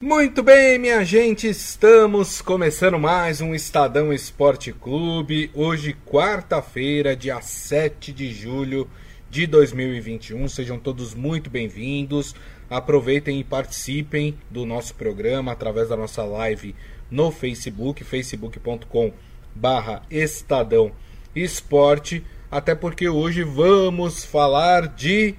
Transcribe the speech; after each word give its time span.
Muito 0.00 0.44
bem, 0.44 0.78
minha 0.78 1.04
gente, 1.04 1.48
estamos 1.48 2.40
começando 2.40 3.00
mais 3.00 3.40
um 3.40 3.52
Estadão 3.52 4.12
Esporte 4.12 4.72
Clube. 4.72 5.50
Hoje, 5.52 5.92
quarta-feira, 6.06 7.16
dia 7.16 7.40
7 7.40 8.12
de 8.12 8.32
julho 8.32 8.88
de 9.28 9.44
2021. 9.44 10.46
Sejam 10.46 10.78
todos 10.78 11.16
muito 11.16 11.50
bem-vindos. 11.50 12.32
Aproveitem 12.70 13.40
e 13.40 13.44
participem 13.44 14.38
do 14.48 14.64
nosso 14.64 14.94
programa 14.94 15.50
através 15.50 15.88
da 15.88 15.96
nossa 15.96 16.22
live 16.22 16.76
no 17.10 17.32
Facebook, 17.32 18.04
facebook.com 18.04 19.12
barra 19.52 20.02
Estadão 20.08 20.92
Esporte. 21.34 22.24
Até 22.48 22.72
porque 22.72 23.08
hoje 23.08 23.42
vamos 23.42 24.24
falar 24.24 24.86
de 24.86 25.34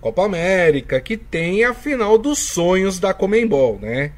Copa 0.00 0.24
América, 0.24 1.00
que 1.00 1.16
tem 1.16 1.64
a 1.64 1.74
final 1.74 2.16
dos 2.16 2.38
sonhos 2.38 3.00
da 3.00 3.12
Comembol, 3.12 3.78
né? 3.80 4.12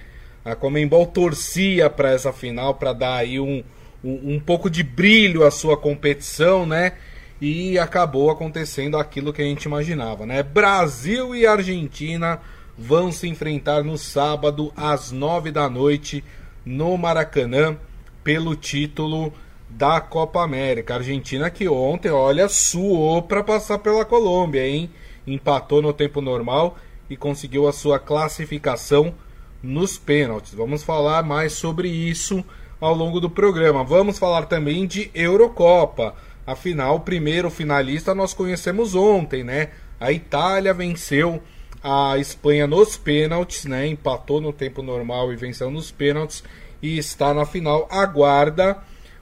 A 0.45 0.55
Comembol 0.55 1.07
torcia 1.07 1.89
para 1.89 2.13
essa 2.13 2.33
final 2.33 2.75
para 2.75 2.93
dar 2.93 3.17
aí 3.17 3.41
um, 3.41 3.63
um, 4.05 4.35
um, 4.35 4.41
pouco 4.41 4.69
de 4.69 4.83
brilho 4.83 5.45
à 5.45 5.51
sua 5.51 5.77
competição, 5.77 6.67
né? 6.67 6.93
E 7.41 7.79
acabou 7.79 8.31
acontecendo 8.31 8.99
aquilo 8.99 9.33
que 9.33 9.41
a 9.41 9.45
gente 9.45 9.65
imaginava, 9.65 10.27
né? 10.27 10.43
Brasil 10.43 11.35
e 11.35 11.47
Argentina 11.47 12.41
vão 12.77 13.11
se 13.11 13.29
enfrentar 13.29 13.83
no 13.83 13.97
sábado 13.97 14.73
às 14.77 15.11
nove 15.11 15.51
da 15.51 15.69
noite 15.69 16.23
no 16.65 16.97
Maracanã 16.99 17.77
pelo 18.23 18.55
título 18.55 19.33
da 19.69 20.01
Copa 20.01 20.43
América. 20.43 20.95
Argentina 20.95 21.49
que 21.49 21.69
ontem, 21.69 22.11
olha, 22.11 22.49
suou 22.49 23.23
para 23.23 23.43
passar 23.43 23.79
pela 23.79 24.05
Colômbia, 24.05 24.67
hein? 24.67 24.91
Empatou 25.33 25.81
no 25.83 25.93
tempo 25.93 26.21
normal 26.21 26.77
e 27.09 27.17
conseguiu 27.17 27.67
a 27.67 27.73
sua 27.73 27.99
classificação 27.99 29.15
nos 29.63 29.99
pênaltis. 29.99 30.55
Vamos 30.55 30.83
falar 30.83 31.23
mais 31.23 31.53
sobre 31.53 31.89
isso 31.89 32.45
ao 32.81 32.95
longo 32.95 33.21
do 33.21 33.29
programa. 33.29 33.85
Vamos 33.85 34.19
falar 34.19 34.47
também 34.47 34.87
de 34.87 35.11
Eurocopa. 35.15 36.15
Afinal, 36.47 36.97
o 36.97 37.01
primeiro 37.01 37.51
finalista 37.51 38.15
nós 38.15 38.33
conhecemos 38.33 38.95
ontem, 38.95 39.45
né? 39.45 39.71
A 39.99 40.11
Itália 40.11 40.73
venceu 40.73 41.43
a 41.83 42.17
Espanha 42.19 42.67
nos 42.67 42.97
pênaltis, 42.97 43.65
né? 43.65 43.87
Empatou 43.87 44.41
no 44.41 44.53
tempo 44.53 44.83
normal 44.83 45.33
e 45.33 45.37
venceu 45.37 45.71
nos 45.71 45.91
pênaltis 45.91 46.43
e 46.83 46.99
está 46.99 47.35
na 47.35 47.45
final. 47.45 47.87
Aguarda 47.91 48.79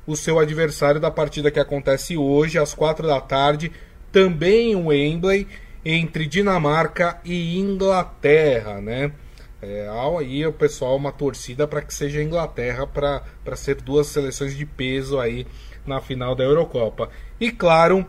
o 0.07 0.17
seu 0.17 0.39
adversário 0.39 1.01
da 1.01 1.11
partida 1.11 1.51
que 1.51 1.61
acontece 1.61 2.17
hoje 2.17 2.59
às 2.59 2.73
quatro 2.73 3.07
da 3.07 3.21
tarde, 3.21 3.71
também 4.11 4.75
o 4.75 4.87
Wembley 4.87 5.47
entre 5.85 6.27
Dinamarca 6.27 7.21
e 7.25 7.59
Inglaterra, 7.59 8.81
né? 8.81 9.13
É, 9.61 9.89
aí 10.17 10.47
o 10.47 10.53
pessoal 10.53 10.97
uma 10.97 11.11
torcida 11.11 11.67
para 11.67 11.83
que 11.83 11.93
seja 11.93 12.21
a 12.21 12.23
Inglaterra 12.23 12.87
para 12.87 13.57
ser 13.57 13.77
duas 13.77 14.07
seleções 14.07 14.57
de 14.57 14.65
peso 14.65 15.19
aí 15.19 15.47
na 15.85 16.01
final 16.01 16.35
da 16.35 16.45
Eurocopa. 16.45 17.11
E 17.41 17.51
claro, 17.51 18.07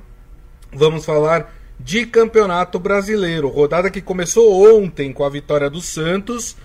vamos 0.72 1.06
falar 1.06 1.52
de 1.80 2.06
Campeonato 2.06 2.78
Brasileiro, 2.78 3.48
rodada 3.48 3.89
que 3.89 4.02
começou 4.02 4.78
ontem 4.78 5.11
com 5.11 5.23
a 5.23 5.30
vitória 5.30 5.70
do 5.70 5.81
Santos 5.81 6.56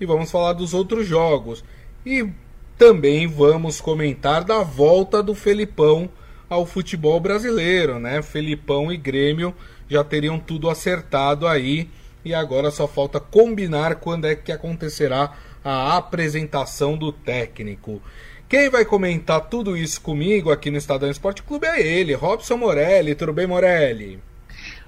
e 0.00 0.04
vamos 0.04 0.30
falar 0.30 0.52
dos 0.52 0.74
outros 0.74 1.06
jogos. 1.06 1.64
E 2.04 2.28
também 2.76 3.26
vamos 3.26 3.80
comentar 3.80 4.44
da 4.44 4.62
volta 4.62 5.22
do 5.22 5.34
Felipão 5.34 6.10
ao 6.50 6.66
futebol 6.66 7.18
brasileiro, 7.18 7.98
né? 7.98 8.20
Felipão 8.20 8.92
e 8.92 8.96
Grêmio 8.96 9.54
já 9.88 10.02
teriam 10.04 10.38
tudo 10.38 10.70
acertado 10.70 11.46
aí 11.46 11.88
e 12.24 12.32
agora 12.34 12.70
só 12.70 12.88
falta 12.88 13.20
combinar 13.20 13.96
quando 13.96 14.26
é 14.26 14.34
que 14.34 14.50
acontecerá 14.50 15.32
a 15.62 15.96
apresentação 15.96 16.96
do 16.96 17.12
técnico. 17.12 18.00
Quem 18.48 18.68
vai 18.68 18.84
comentar 18.84 19.48
tudo 19.48 19.76
isso 19.76 20.00
comigo 20.00 20.50
aqui 20.50 20.70
no 20.70 20.76
Estadão 20.76 21.10
Esporte 21.10 21.42
Clube 21.42 21.66
é 21.66 21.80
ele, 21.80 22.14
Robson 22.14 22.56
Morelli. 22.56 23.14
Tudo 23.14 23.32
bem, 23.32 23.46
Morelli? 23.46 24.20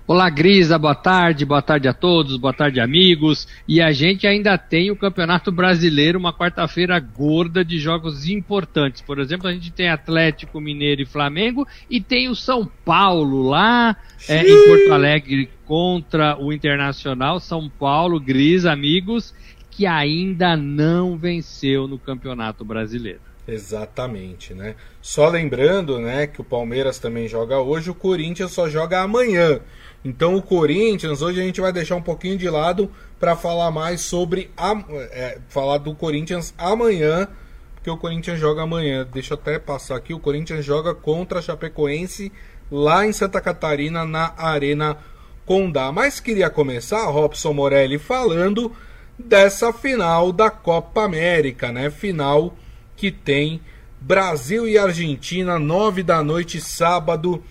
Olá, 0.09 0.31
Grisa, 0.31 0.79
boa 0.79 0.95
tarde, 0.95 1.45
boa 1.45 1.61
tarde 1.61 1.89
a 1.89 1.93
todos, 1.93 2.37
boa 2.37 2.53
tarde, 2.53 2.79
amigos. 2.79 3.49
E 3.67 3.83
a 3.83 3.91
gente 3.91 4.25
ainda 4.25 4.57
tem 4.57 4.89
o 4.89 4.95
Campeonato 4.95 5.51
Brasileiro, 5.51 6.17
uma 6.17 6.33
quarta-feira 6.33 6.97
gorda 7.01 7.65
de 7.65 7.77
jogos 7.81 8.29
importantes. 8.29 9.03
Por 9.03 9.19
exemplo, 9.19 9.49
a 9.49 9.53
gente 9.53 9.73
tem 9.73 9.89
Atlético 9.89 10.61
Mineiro 10.61 11.03
e 11.03 11.05
Flamengo 11.05 11.67
e 11.91 12.01
tem 12.01 12.29
o 12.29 12.37
São 12.37 12.71
Paulo 12.85 13.43
lá 13.49 13.97
é, 14.29 14.43
em 14.43 14.69
Porto 14.69 14.93
Alegre 14.93 15.51
contra 15.65 16.39
o 16.41 16.53
Internacional. 16.53 17.41
São 17.41 17.69
Paulo, 17.69 18.21
Grisa, 18.21 18.71
amigos, 18.71 19.35
que 19.73 19.87
ainda 19.87 20.57
não 20.57 21.17
venceu 21.19 21.89
no 21.89 21.99
Campeonato 21.99 22.65
Brasileiro. 22.65 23.19
Exatamente, 23.49 24.53
né? 24.53 24.75
Só 25.01 25.29
lembrando, 25.29 26.01
né, 26.01 26.27
que 26.27 26.41
o 26.41 26.45
Palmeiras 26.45 26.99
também 26.99 27.29
joga 27.29 27.61
hoje, 27.61 27.91
o 27.91 27.95
Corinthians 27.95 28.51
só 28.51 28.69
joga 28.69 29.01
amanhã. 29.01 29.61
Então 30.05 30.35
o 30.35 30.43
Corinthians, 30.43 31.23
hoje 31.23 31.41
a 31.41 31.45
gente 31.45 31.61
vai 31.61 31.73
deixar 31.73 31.97
um 31.97 32.03
pouquinho 32.03 32.37
de 32.37 32.49
lado 32.49 32.91
para 33.21 33.37
falar 33.37 33.71
mais 33.71 34.01
sobre 34.01 34.51
a, 34.57 34.73
é, 35.13 35.39
falar 35.49 35.79
do 35.79 35.95
Corinthians 35.95 36.55
amanhã, 36.59 37.29
porque 37.75 37.91
o 37.91 37.97
Corinthians 37.97 38.39
joga 38.39 38.63
amanhã. 38.63 39.07
Deixa 39.13 39.35
eu 39.35 39.39
até 39.39 39.59
passar 39.59 39.97
aqui, 39.97 40.13
o 40.13 40.21
Corinthians 40.21 40.65
joga 40.65 40.95
contra 40.95 41.39
a 41.39 41.43
Chapecoense 41.43 42.33
lá 42.71 43.07
em 43.07 43.13
Santa 43.13 43.41
Catarina 43.41 44.05
na 44.05 44.35
Arena 44.37 44.99
Condá. 45.45 45.93
Mas 45.93 46.19
queria 46.19 46.51
começar, 46.51 47.05
Robson 47.07 47.53
Morelli, 47.53 47.99
falando 47.99 48.73
dessa 49.17 49.73
final 49.73 50.33
da 50.33 50.51
Copa 50.51 51.05
América, 51.05 51.71
né? 51.71 51.91
Final 51.91 52.55
que 52.97 53.11
tem 53.11 53.61
Brasil 54.01 54.67
e 54.69 54.79
Argentina, 54.79 55.59
nove 55.59 56.03
da 56.03 56.23
noite, 56.23 56.61
sábado 56.61 57.43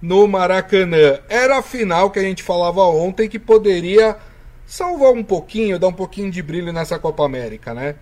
no 0.00 0.26
Maracanã. 0.26 1.18
Era 1.28 1.58
a 1.58 1.62
final 1.62 2.10
que 2.10 2.18
a 2.18 2.22
gente 2.22 2.42
falava 2.42 2.82
ontem 2.82 3.28
que 3.28 3.38
poderia 3.38 4.16
salvar 4.66 5.12
um 5.12 5.22
pouquinho, 5.22 5.78
dar 5.78 5.88
um 5.88 5.92
pouquinho 5.92 6.30
de 6.30 6.42
brilho 6.42 6.72
nessa 6.72 6.98
Copa 6.98 7.24
América, 7.24 7.74
né? 7.74 7.96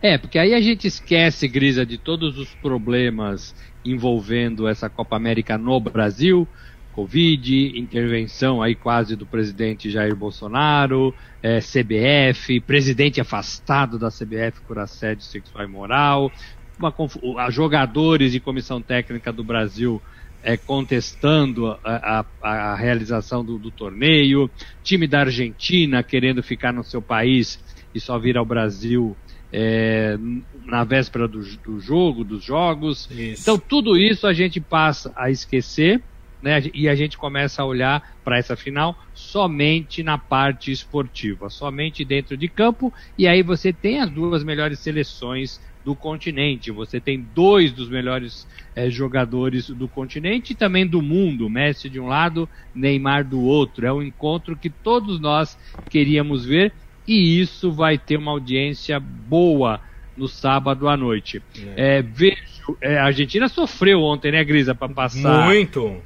É, 0.00 0.18
porque 0.18 0.38
aí 0.38 0.54
a 0.54 0.60
gente 0.60 0.86
esquece, 0.86 1.48
Grisa, 1.48 1.84
de 1.84 1.98
todos 1.98 2.38
os 2.38 2.48
problemas 2.54 3.54
envolvendo 3.84 4.66
essa 4.66 4.88
Copa 4.88 5.16
América 5.16 5.58
no 5.58 5.78
Brasil, 5.78 6.48
Covid, 6.94 7.78
intervenção 7.78 8.62
aí 8.62 8.74
quase 8.74 9.16
do 9.16 9.26
presidente 9.26 9.90
Jair 9.90 10.14
Bolsonaro, 10.14 11.12
é, 11.42 11.58
CBF, 11.58 12.60
presidente 12.60 13.20
afastado 13.20 13.98
da 13.98 14.08
CBF 14.08 14.60
por 14.66 14.78
assédio 14.78 15.24
sexual 15.24 15.64
e 15.64 15.68
moral, 15.68 16.30
uma, 16.78 17.50
jogadores 17.50 18.34
e 18.34 18.40
comissão 18.40 18.80
técnica 18.80 19.32
do 19.32 19.42
Brasil 19.42 20.00
é, 20.42 20.56
contestando 20.56 21.76
a, 21.82 22.24
a, 22.42 22.50
a 22.50 22.74
realização 22.76 23.44
do, 23.44 23.58
do, 23.58 23.70
torneio, 23.70 24.48
time 24.82 25.08
da 25.08 25.20
Argentina 25.20 26.02
querendo 26.02 26.42
ficar 26.42 26.72
no 26.72 26.84
seu 26.84 27.02
país 27.02 27.58
e 27.94 27.98
só 27.98 28.18
vir 28.18 28.36
ao 28.36 28.44
Brasil 28.44 29.16
é, 29.52 30.16
na 30.64 30.84
véspera 30.84 31.26
do, 31.26 31.40
do, 31.58 31.80
jogo, 31.80 32.22
dos 32.22 32.44
jogos. 32.44 33.08
Isso. 33.10 33.42
Então 33.42 33.58
tudo 33.58 33.96
isso 33.96 34.26
a 34.26 34.32
gente 34.32 34.60
passa 34.60 35.12
a 35.16 35.30
esquecer. 35.30 36.02
Né, 36.44 36.62
e 36.74 36.90
a 36.90 36.94
gente 36.94 37.16
começa 37.16 37.62
a 37.62 37.64
olhar 37.64 38.16
para 38.22 38.36
essa 38.36 38.54
final 38.54 38.94
somente 39.14 40.02
na 40.02 40.18
parte 40.18 40.70
esportiva, 40.70 41.48
somente 41.48 42.04
dentro 42.04 42.36
de 42.36 42.48
campo, 42.48 42.92
e 43.16 43.26
aí 43.26 43.42
você 43.42 43.72
tem 43.72 43.98
as 43.98 44.10
duas 44.10 44.44
melhores 44.44 44.78
seleções 44.78 45.58
do 45.82 45.96
continente. 45.96 46.70
Você 46.70 47.00
tem 47.00 47.26
dois 47.34 47.72
dos 47.72 47.88
melhores 47.88 48.46
é, 48.76 48.90
jogadores 48.90 49.70
do 49.70 49.88
continente 49.88 50.52
e 50.52 50.54
também 50.54 50.86
do 50.86 51.00
mundo, 51.00 51.48
Messi 51.48 51.88
de 51.88 51.98
um 51.98 52.08
lado, 52.08 52.46
Neymar 52.74 53.26
do 53.26 53.40
outro. 53.40 53.86
É 53.86 53.92
um 53.92 54.02
encontro 54.02 54.54
que 54.54 54.68
todos 54.68 55.18
nós 55.18 55.56
queríamos 55.88 56.44
ver 56.44 56.74
e 57.08 57.40
isso 57.40 57.72
vai 57.72 57.96
ter 57.96 58.18
uma 58.18 58.32
audiência 58.32 59.00
boa 59.00 59.80
no 60.14 60.28
sábado 60.28 60.88
à 60.88 60.96
noite. 60.96 61.42
É. 61.74 61.96
É, 61.96 62.02
vejo, 62.02 62.76
é, 62.82 62.98
a 62.98 63.06
Argentina 63.06 63.48
sofreu 63.48 64.02
ontem, 64.02 64.30
né, 64.30 64.44
Grisa, 64.44 64.74
para 64.74 64.92
passar 64.92 65.46
muito 65.46 66.02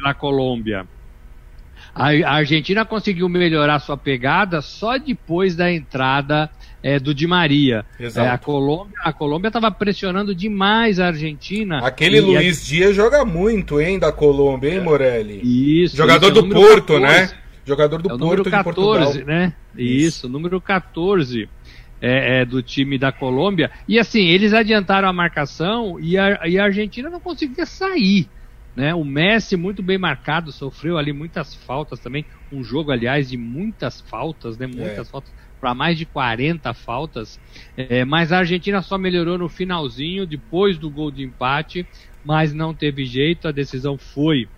pela 0.00 0.14
Colômbia. 0.14 0.86
A, 1.94 2.08
Argentina 2.34 2.84
conseguiu 2.84 3.28
melhorar 3.28 3.78
sua 3.80 3.96
pegada 3.96 4.62
só 4.62 4.96
depois 4.96 5.56
da 5.56 5.70
entrada 5.70 6.48
é, 6.82 6.98
do 6.98 7.14
Di 7.14 7.26
Maria. 7.26 7.84
É, 7.98 8.28
a 8.28 8.38
Colômbia 8.38 8.94
a 9.02 9.12
Colômbia 9.12 9.48
estava 9.48 9.70
pressionando 9.70 10.34
demais 10.34 10.98
a 10.98 11.08
Argentina. 11.08 11.78
Aquele 11.78 12.20
Luiz 12.20 12.62
a... 12.62 12.66
Dias 12.66 12.94
joga 12.94 13.24
muito, 13.24 13.80
hein, 13.80 13.98
da 13.98 14.12
Colômbia, 14.12 14.74
hein, 14.74 14.80
Morelli? 14.80 15.40
Isso. 15.82 15.96
Jogador 15.96 16.30
isso, 16.30 16.38
é 16.38 16.42
do 16.42 16.48
Porto, 16.48 17.00
14. 17.00 17.00
né? 17.00 17.30
Jogador 17.66 18.02
do 18.02 18.14
é 18.14 18.18
Porto 18.18 18.50
14, 18.50 18.50
de 18.50 18.64
Portugal. 18.64 19.26
né? 19.26 19.52
Isso, 19.76 20.06
isso 20.06 20.28
número 20.28 20.60
14. 20.60 21.48
É, 22.02 22.40
é, 22.40 22.44
do 22.46 22.62
time 22.62 22.96
da 22.96 23.12
Colômbia. 23.12 23.70
E 23.86 23.98
assim, 23.98 24.26
eles 24.26 24.54
adiantaram 24.54 25.06
a 25.06 25.12
marcação 25.12 26.00
e 26.00 26.16
a, 26.16 26.48
e 26.48 26.58
a 26.58 26.64
Argentina 26.64 27.10
não 27.10 27.20
conseguia 27.20 27.66
sair. 27.66 28.26
Né? 28.74 28.94
O 28.94 29.04
Messi 29.04 29.56
muito 29.56 29.82
bem 29.82 29.98
marcado, 29.98 30.52
sofreu 30.52 30.96
ali 30.96 31.12
muitas 31.12 31.54
faltas 31.54 31.98
também. 31.98 32.24
Um 32.52 32.62
jogo, 32.62 32.90
aliás, 32.92 33.28
de 33.28 33.36
muitas 33.36 34.00
faltas, 34.00 34.56
né? 34.56 34.66
Muitas 34.66 35.08
é. 35.08 35.10
faltas 35.10 35.32
para 35.60 35.74
mais 35.74 35.98
de 35.98 36.06
40 36.06 36.72
faltas, 36.72 37.38
é, 37.76 38.02
mas 38.04 38.32
a 38.32 38.38
Argentina 38.38 38.80
só 38.80 38.96
melhorou 38.96 39.36
no 39.36 39.48
finalzinho, 39.48 40.26
depois 40.26 40.78
do 40.78 40.88
gol 40.88 41.10
de 41.10 41.22
empate, 41.22 41.86
mas 42.24 42.54
não 42.54 42.74
teve 42.74 43.04
jeito, 43.04 43.46
a 43.46 43.52
decisão 43.52 43.98
foi 43.98 44.48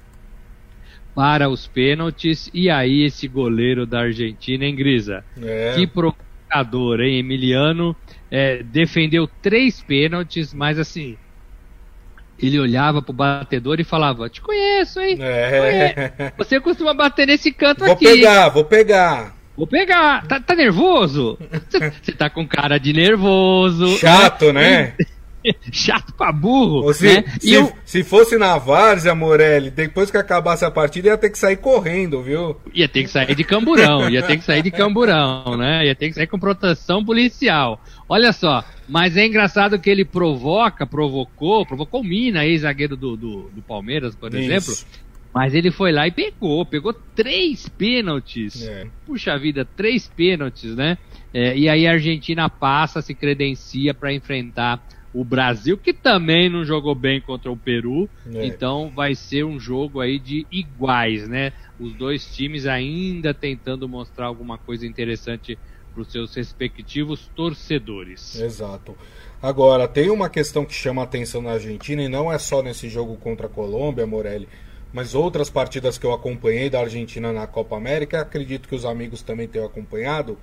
para 1.15 1.49
os 1.49 1.67
pênaltis, 1.67 2.49
e 2.55 2.71
aí 2.71 3.03
esse 3.03 3.29
goleiro 3.29 3.85
da 3.85 4.03
Argentina, 4.03 4.65
hein, 4.65 4.75
Grisa? 4.75 5.25
É. 5.43 5.75
Que 5.75 5.87
provocador, 5.87 7.01
hein? 7.01 7.19
Emiliano 7.19 7.95
é, 8.31 8.63
defendeu 8.63 9.29
três 9.43 9.83
pênaltis, 9.83 10.55
mas 10.55 10.79
assim, 10.79 11.19
ele 12.43 12.59
olhava 12.59 13.01
pro 13.01 13.13
batedor 13.13 13.81
e 13.81 13.85
falava: 13.85 14.29
Te 14.29 14.41
conheço, 14.41 15.01
hein? 15.01 15.19
É. 15.21 16.33
Você 16.37 16.61
costuma 16.61 16.93
bater 16.93 17.27
nesse 17.27 17.53
canto 17.53 17.85
vou 17.85 17.93
aqui. 17.93 18.05
Vou 18.05 18.15
pegar, 18.15 18.49
vou 18.49 18.65
pegar. 18.65 19.35
Vou 19.57 19.67
pegar. 19.67 20.27
Tá, 20.27 20.41
tá 20.41 20.55
nervoso? 20.55 21.39
Você 22.03 22.13
tá 22.13 22.31
com 22.31 22.47
cara 22.47 22.79
de 22.79 22.93
nervoso. 22.93 23.99
Chato, 23.99 24.53
né? 24.53 24.95
Chato 25.73 26.13
pra 26.15 26.33
burro. 26.33 26.93
se, 26.93 27.07
né? 27.07 27.25
se, 27.41 27.53
eu... 27.53 27.73
se, 27.85 28.03
fosse 28.03 28.37
na 28.37 28.59
Várzea, 28.59 29.15
Morelli, 29.15 29.71
depois 29.71 30.11
que 30.11 30.17
acabasse 30.17 30.65
a 30.65 30.71
partida, 30.71 31.09
ia 31.09 31.19
ter 31.19 31.31
que 31.31 31.39
sair 31.39 31.57
correndo, 31.57 32.23
viu? 32.23 32.57
Ia 32.73 32.89
ter 32.89 33.03
que 33.03 33.11
sair 33.11 33.35
de 33.35 33.45
camburão, 33.45 34.09
ia 34.09 34.23
ter 34.23 34.37
que 34.37 34.45
sair 34.45 34.63
de 34.63 34.71
camburão, 34.71 35.57
né? 35.57 35.87
Ia 35.87 35.95
ter 35.95 36.09
que 36.09 36.15
sair 36.15 36.27
com 36.27 36.39
proteção 36.39 37.05
policial. 37.05 37.81
Olha 38.09 38.33
só, 38.33 38.65
mas 38.89 39.17
é 39.17 39.27
engraçado 39.27 39.79
que 39.79 39.89
ele 39.89 40.05
provoca, 40.05 40.87
provocou, 40.87 41.65
provocou 41.65 42.01
o 42.01 42.05
Mina, 42.05 42.45
ex-zagueiro 42.45 42.97
do, 42.97 43.17
do, 43.17 43.51
do, 43.51 43.63
Palmeiras, 43.63 44.15
por 44.15 44.33
Isso. 44.35 44.39
exemplo. 44.39 45.03
Mas 45.35 45.55
ele 45.55 45.71
foi 45.71 45.93
lá 45.93 46.07
e 46.07 46.11
pegou, 46.11 46.67
pegou 46.67 46.93
três 46.93 47.69
pênaltis. 47.71 48.63
É. 48.67 48.87
Puxa 49.07 49.39
vida, 49.39 49.65
três 49.65 50.07
pênaltis, 50.09 50.77
né? 50.77 50.99
É, 51.33 51.57
e 51.57 51.69
aí 51.69 51.87
a 51.87 51.93
Argentina 51.93 52.51
passa, 52.51 53.01
se 53.01 53.15
credencia 53.15 53.95
para 53.95 54.13
enfrentar 54.13 54.87
o 55.15 55.25
Brasil, 55.25 55.77
que 55.77 55.93
também 55.93 56.49
não 56.49 56.65
jogou 56.65 56.95
bem 56.95 57.21
contra 57.21 57.51
o 57.51 57.57
Peru. 57.57 58.09
É. 58.35 58.47
Então 58.47 58.91
vai 58.95 59.15
ser 59.15 59.45
um 59.45 59.59
jogo 59.61 60.01
aí 60.01 60.19
de 60.19 60.47
iguais, 60.51 61.29
né? 61.29 61.53
Os 61.79 61.93
dois 61.95 62.35
times 62.35 62.67
ainda 62.67 63.35
tentando 63.35 63.89
mostrar 63.89 64.27
alguma 64.27 64.57
coisa 64.57 64.87
interessante 64.87 65.59
para 65.93 66.03
os 66.03 66.11
seus 66.11 66.35
respectivos 66.35 67.31
torcedores. 67.35 68.41
Exato. 68.41 68.97
Agora, 69.43 69.87
tem 69.87 70.09
uma 70.11 70.31
questão 70.31 70.65
que 70.65 70.73
chama 70.73 71.03
a 71.03 71.05
atenção 71.05 71.43
na 71.43 71.53
Argentina, 71.53 72.03
e 72.03 72.09
não 72.09 72.33
é 72.33 72.39
só 72.39 72.63
nesse 72.63 72.89
jogo 72.89 73.17
contra 73.17 73.47
a 73.47 73.51
Colômbia, 73.51 74.07
Morelli, 74.07 74.49
mas 74.93 75.15
outras 75.15 75.51
partidas 75.51 75.99
que 75.99 76.07
eu 76.07 76.13
acompanhei 76.13 76.71
da 76.71 76.81
Argentina 76.81 77.33
na 77.33 77.47
Copa 77.47 77.77
América, 77.77 78.21
acredito 78.21 78.69
que 78.69 78.75
os 78.75 78.85
amigos 78.85 79.21
também 79.23 79.49
tenham 79.49 79.67
acompanhado, 79.67 80.39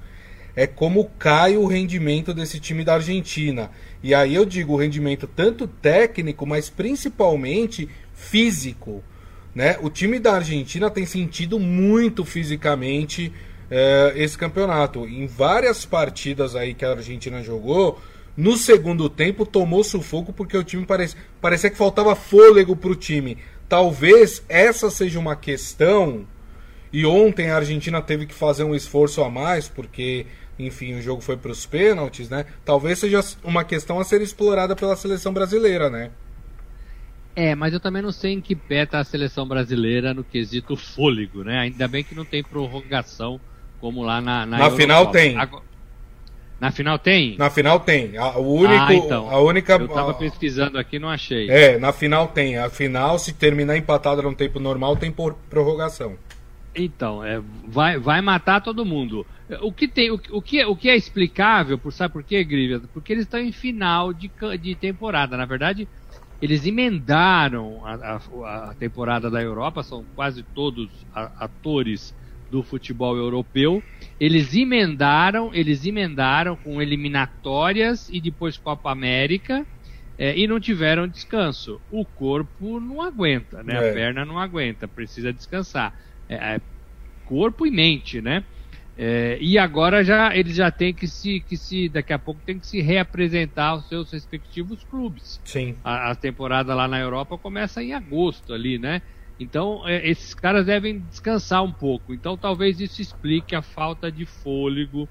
é 0.56 0.68
como 0.68 1.06
cai 1.18 1.58
o 1.58 1.66
rendimento 1.66 2.34
desse 2.34 2.60
time 2.60 2.84
da 2.84 2.96
Argentina. 2.96 3.72
E 4.02 4.14
aí 4.14 4.36
eu 4.36 4.46
digo 4.46 4.74
o 4.74 4.78
rendimento 4.78 5.28
tanto 5.28 5.68
técnico, 5.68 6.46
mas 6.46 6.70
principalmente 6.70 7.90
físico. 8.14 9.04
Né? 9.54 9.78
O 9.82 9.90
time 9.90 10.20
da 10.20 10.36
Argentina 10.36 10.90
tem 10.90 11.06
sentido 11.06 11.60
muito 11.60 12.24
fisicamente 12.24 13.32
é, 13.70 14.14
esse 14.16 14.38
campeonato. 14.38 15.06
Em 15.08 15.28
várias 15.28 15.86
partidas 15.86 16.56
aí 16.56 16.74
que 16.74 16.86
a 16.86 16.92
Argentina 16.92 17.44
jogou, 17.44 18.00
no 18.36 18.56
segundo 18.56 19.10
tempo 19.10 19.46
tomou 19.46 19.84
sufoco 19.84 20.32
porque 20.32 20.58
o 20.58 20.64
time 20.64 20.86
parece, 20.86 21.16
parecia 21.42 21.70
que 21.70 21.78
faltava 21.78 22.16
fôlego 22.16 22.76
para 22.76 22.92
o 22.92 22.96
time. 22.96 23.38
Talvez 23.68 24.44
essa 24.48 24.90
seja 24.90 25.20
uma 25.20 25.36
questão. 25.36 26.26
E 26.92 27.06
ontem 27.06 27.52
a 27.52 27.58
Argentina 27.58 28.02
teve 28.02 28.26
que 28.26 28.34
fazer 28.34 28.64
um 28.64 28.74
esforço 28.74 29.24
a 29.24 29.30
mais 29.30 29.68
porque 29.68 30.26
enfim, 30.58 30.96
o 30.96 31.02
jogo 31.02 31.22
foi 31.22 31.38
para 31.38 31.52
os 31.52 31.66
pênaltis, 31.66 32.30
né? 32.30 32.46
Talvez 32.66 33.00
seja 33.00 33.22
uma 33.44 33.64
questão 33.64 33.98
a 34.00 34.04
ser 34.04 34.22
explorada 34.22 34.76
pela 34.76 34.96
seleção 34.96 35.32
brasileira, 35.32 35.90
né? 35.90 36.12
É, 37.34 37.56
mas 37.56 37.72
eu 37.74 37.80
também 37.80 38.02
não 38.02 38.12
sei 38.12 38.34
em 38.34 38.42
que 38.42 38.54
pé 38.54 38.86
tá 38.86 39.00
a 39.00 39.04
seleção 39.04 39.48
brasileira 39.48 40.14
no 40.14 40.24
quesito 40.24 40.76
fôlego, 40.76 41.44
né? 41.44 41.60
Ainda 41.60 41.88
bem 41.88 42.04
que 42.04 42.14
não 42.14 42.26
tem 42.26 42.44
prorrogação 42.44 43.40
como 43.80 44.04
lá 44.04 44.20
na 44.20 44.46
Na, 44.46 44.58
na 44.58 44.72
final 44.72 45.08
tem. 45.08 45.38
Agora, 45.38 45.64
na 46.60 46.72
final 46.72 47.00
tem? 47.00 47.38
Na 47.38 47.50
final 47.50 47.80
tem. 47.80 48.18
A, 48.18 48.38
o 48.38 48.54
único, 48.54 48.84
ah, 48.84 48.94
então. 48.94 49.30
a 49.30 49.40
única. 49.40 49.74
Eu 49.74 49.88
tava 49.88 50.14
pesquisando 50.14 50.78
aqui, 50.78 51.00
não 51.00 51.08
achei. 51.08 51.50
É, 51.50 51.80
na 51.80 51.94
final 51.94 52.28
tem. 52.28 52.58
A 52.58 52.70
final, 52.70 53.18
se 53.18 53.32
terminar 53.32 53.78
empatada 53.78 54.22
no 54.22 54.36
tempo 54.36 54.60
normal, 54.60 54.98
tem 54.98 55.10
por 55.10 55.36
prorrogação. 55.50 56.18
Então, 56.76 57.24
é, 57.24 57.42
vai, 57.68 57.98
vai 57.98 58.22
matar 58.22 58.62
todo 58.62 58.86
mundo. 58.86 59.26
O 59.62 59.74
que, 59.74 59.88
tem, 59.88 60.12
o, 60.12 60.20
o, 60.32 60.42
que, 60.42 60.64
o 60.64 60.76
que 60.76 60.90
é 60.90 60.96
explicável, 60.96 61.78
por, 61.78 61.92
sabe 61.92 62.14
por 62.14 62.24
quê, 62.24 62.44
Grívia? 62.44 62.80
Porque 62.94 63.12
eles 63.12 63.26
estão 63.26 63.40
em 63.40 63.52
final 63.52 64.14
de, 64.14 64.32
de 64.62 64.76
temporada. 64.76 65.36
Na 65.36 65.46
verdade, 65.46 65.88
eles 66.42 66.66
emendaram 66.66 67.86
a, 67.86 67.94
a, 67.94 68.70
a 68.70 68.74
temporada 68.76 69.30
da 69.30 69.42
Europa, 69.42 69.84
são 69.84 70.06
quase 70.16 70.44
todos 70.44 71.06
atores 71.14 72.14
do 72.50 72.64
futebol 72.64 73.18
europeu. 73.18 73.84
Eles 74.20 74.56
emendaram, 74.56 75.52
eles 75.54 75.86
emendaram 75.86 76.56
com 76.56 76.82
eliminatórias 76.82 78.08
e 78.10 78.22
depois 78.22 78.58
Copa 78.58 78.92
América. 78.92 79.66
É, 80.22 80.38
e 80.38 80.46
não 80.48 80.60
tiveram 80.60 81.08
descanso. 81.08 81.80
O 81.90 82.06
corpo 82.06 82.78
não 82.82 83.02
aguenta, 83.02 83.64
né? 83.64 83.76
É. 83.76 83.90
A 83.90 83.94
perna 83.94 84.26
não 84.26 84.38
aguenta, 84.38 84.86
precisa 84.86 85.32
descansar. 85.32 85.94
É, 86.30 86.56
é, 86.56 86.62
corpo 87.26 87.66
e 87.66 87.72
mente, 87.72 88.22
né? 88.22 88.44
É, 89.02 89.38
e 89.40 89.58
agora 89.58 90.04
já 90.04 90.36
eles 90.36 90.56
já 90.56 90.70
têm 90.70 90.94
que 90.94 91.08
se, 91.08 91.40
que 91.40 91.56
se 91.56 91.88
daqui 91.88 92.12
a 92.12 92.20
pouco 92.20 92.42
tem 92.46 92.60
que 92.60 92.68
se 92.68 92.82
reapresentar 92.82 93.70
aos 93.70 93.88
seus 93.88 94.12
respectivos 94.12 94.84
clubes. 94.84 95.40
Sim. 95.46 95.78
A, 95.84 96.12
a 96.12 96.16
temporada 96.16 96.76
lá 96.76 96.86
na 96.86 97.00
Europa 97.00 97.38
começa 97.38 97.82
em 97.82 97.94
agosto 97.94 98.54
ali, 98.54 98.78
né? 98.78 99.02
Então 99.40 99.88
é, 99.88 100.06
esses 100.06 100.34
caras 100.34 100.66
devem 100.66 101.00
descansar 101.00 101.64
um 101.64 101.72
pouco. 101.72 102.14
Então 102.14 102.36
talvez 102.36 102.82
isso 102.82 103.02
explique 103.02 103.56
a 103.56 103.62
falta 103.62 104.12
de 104.12 104.26
fôlego 104.26 105.08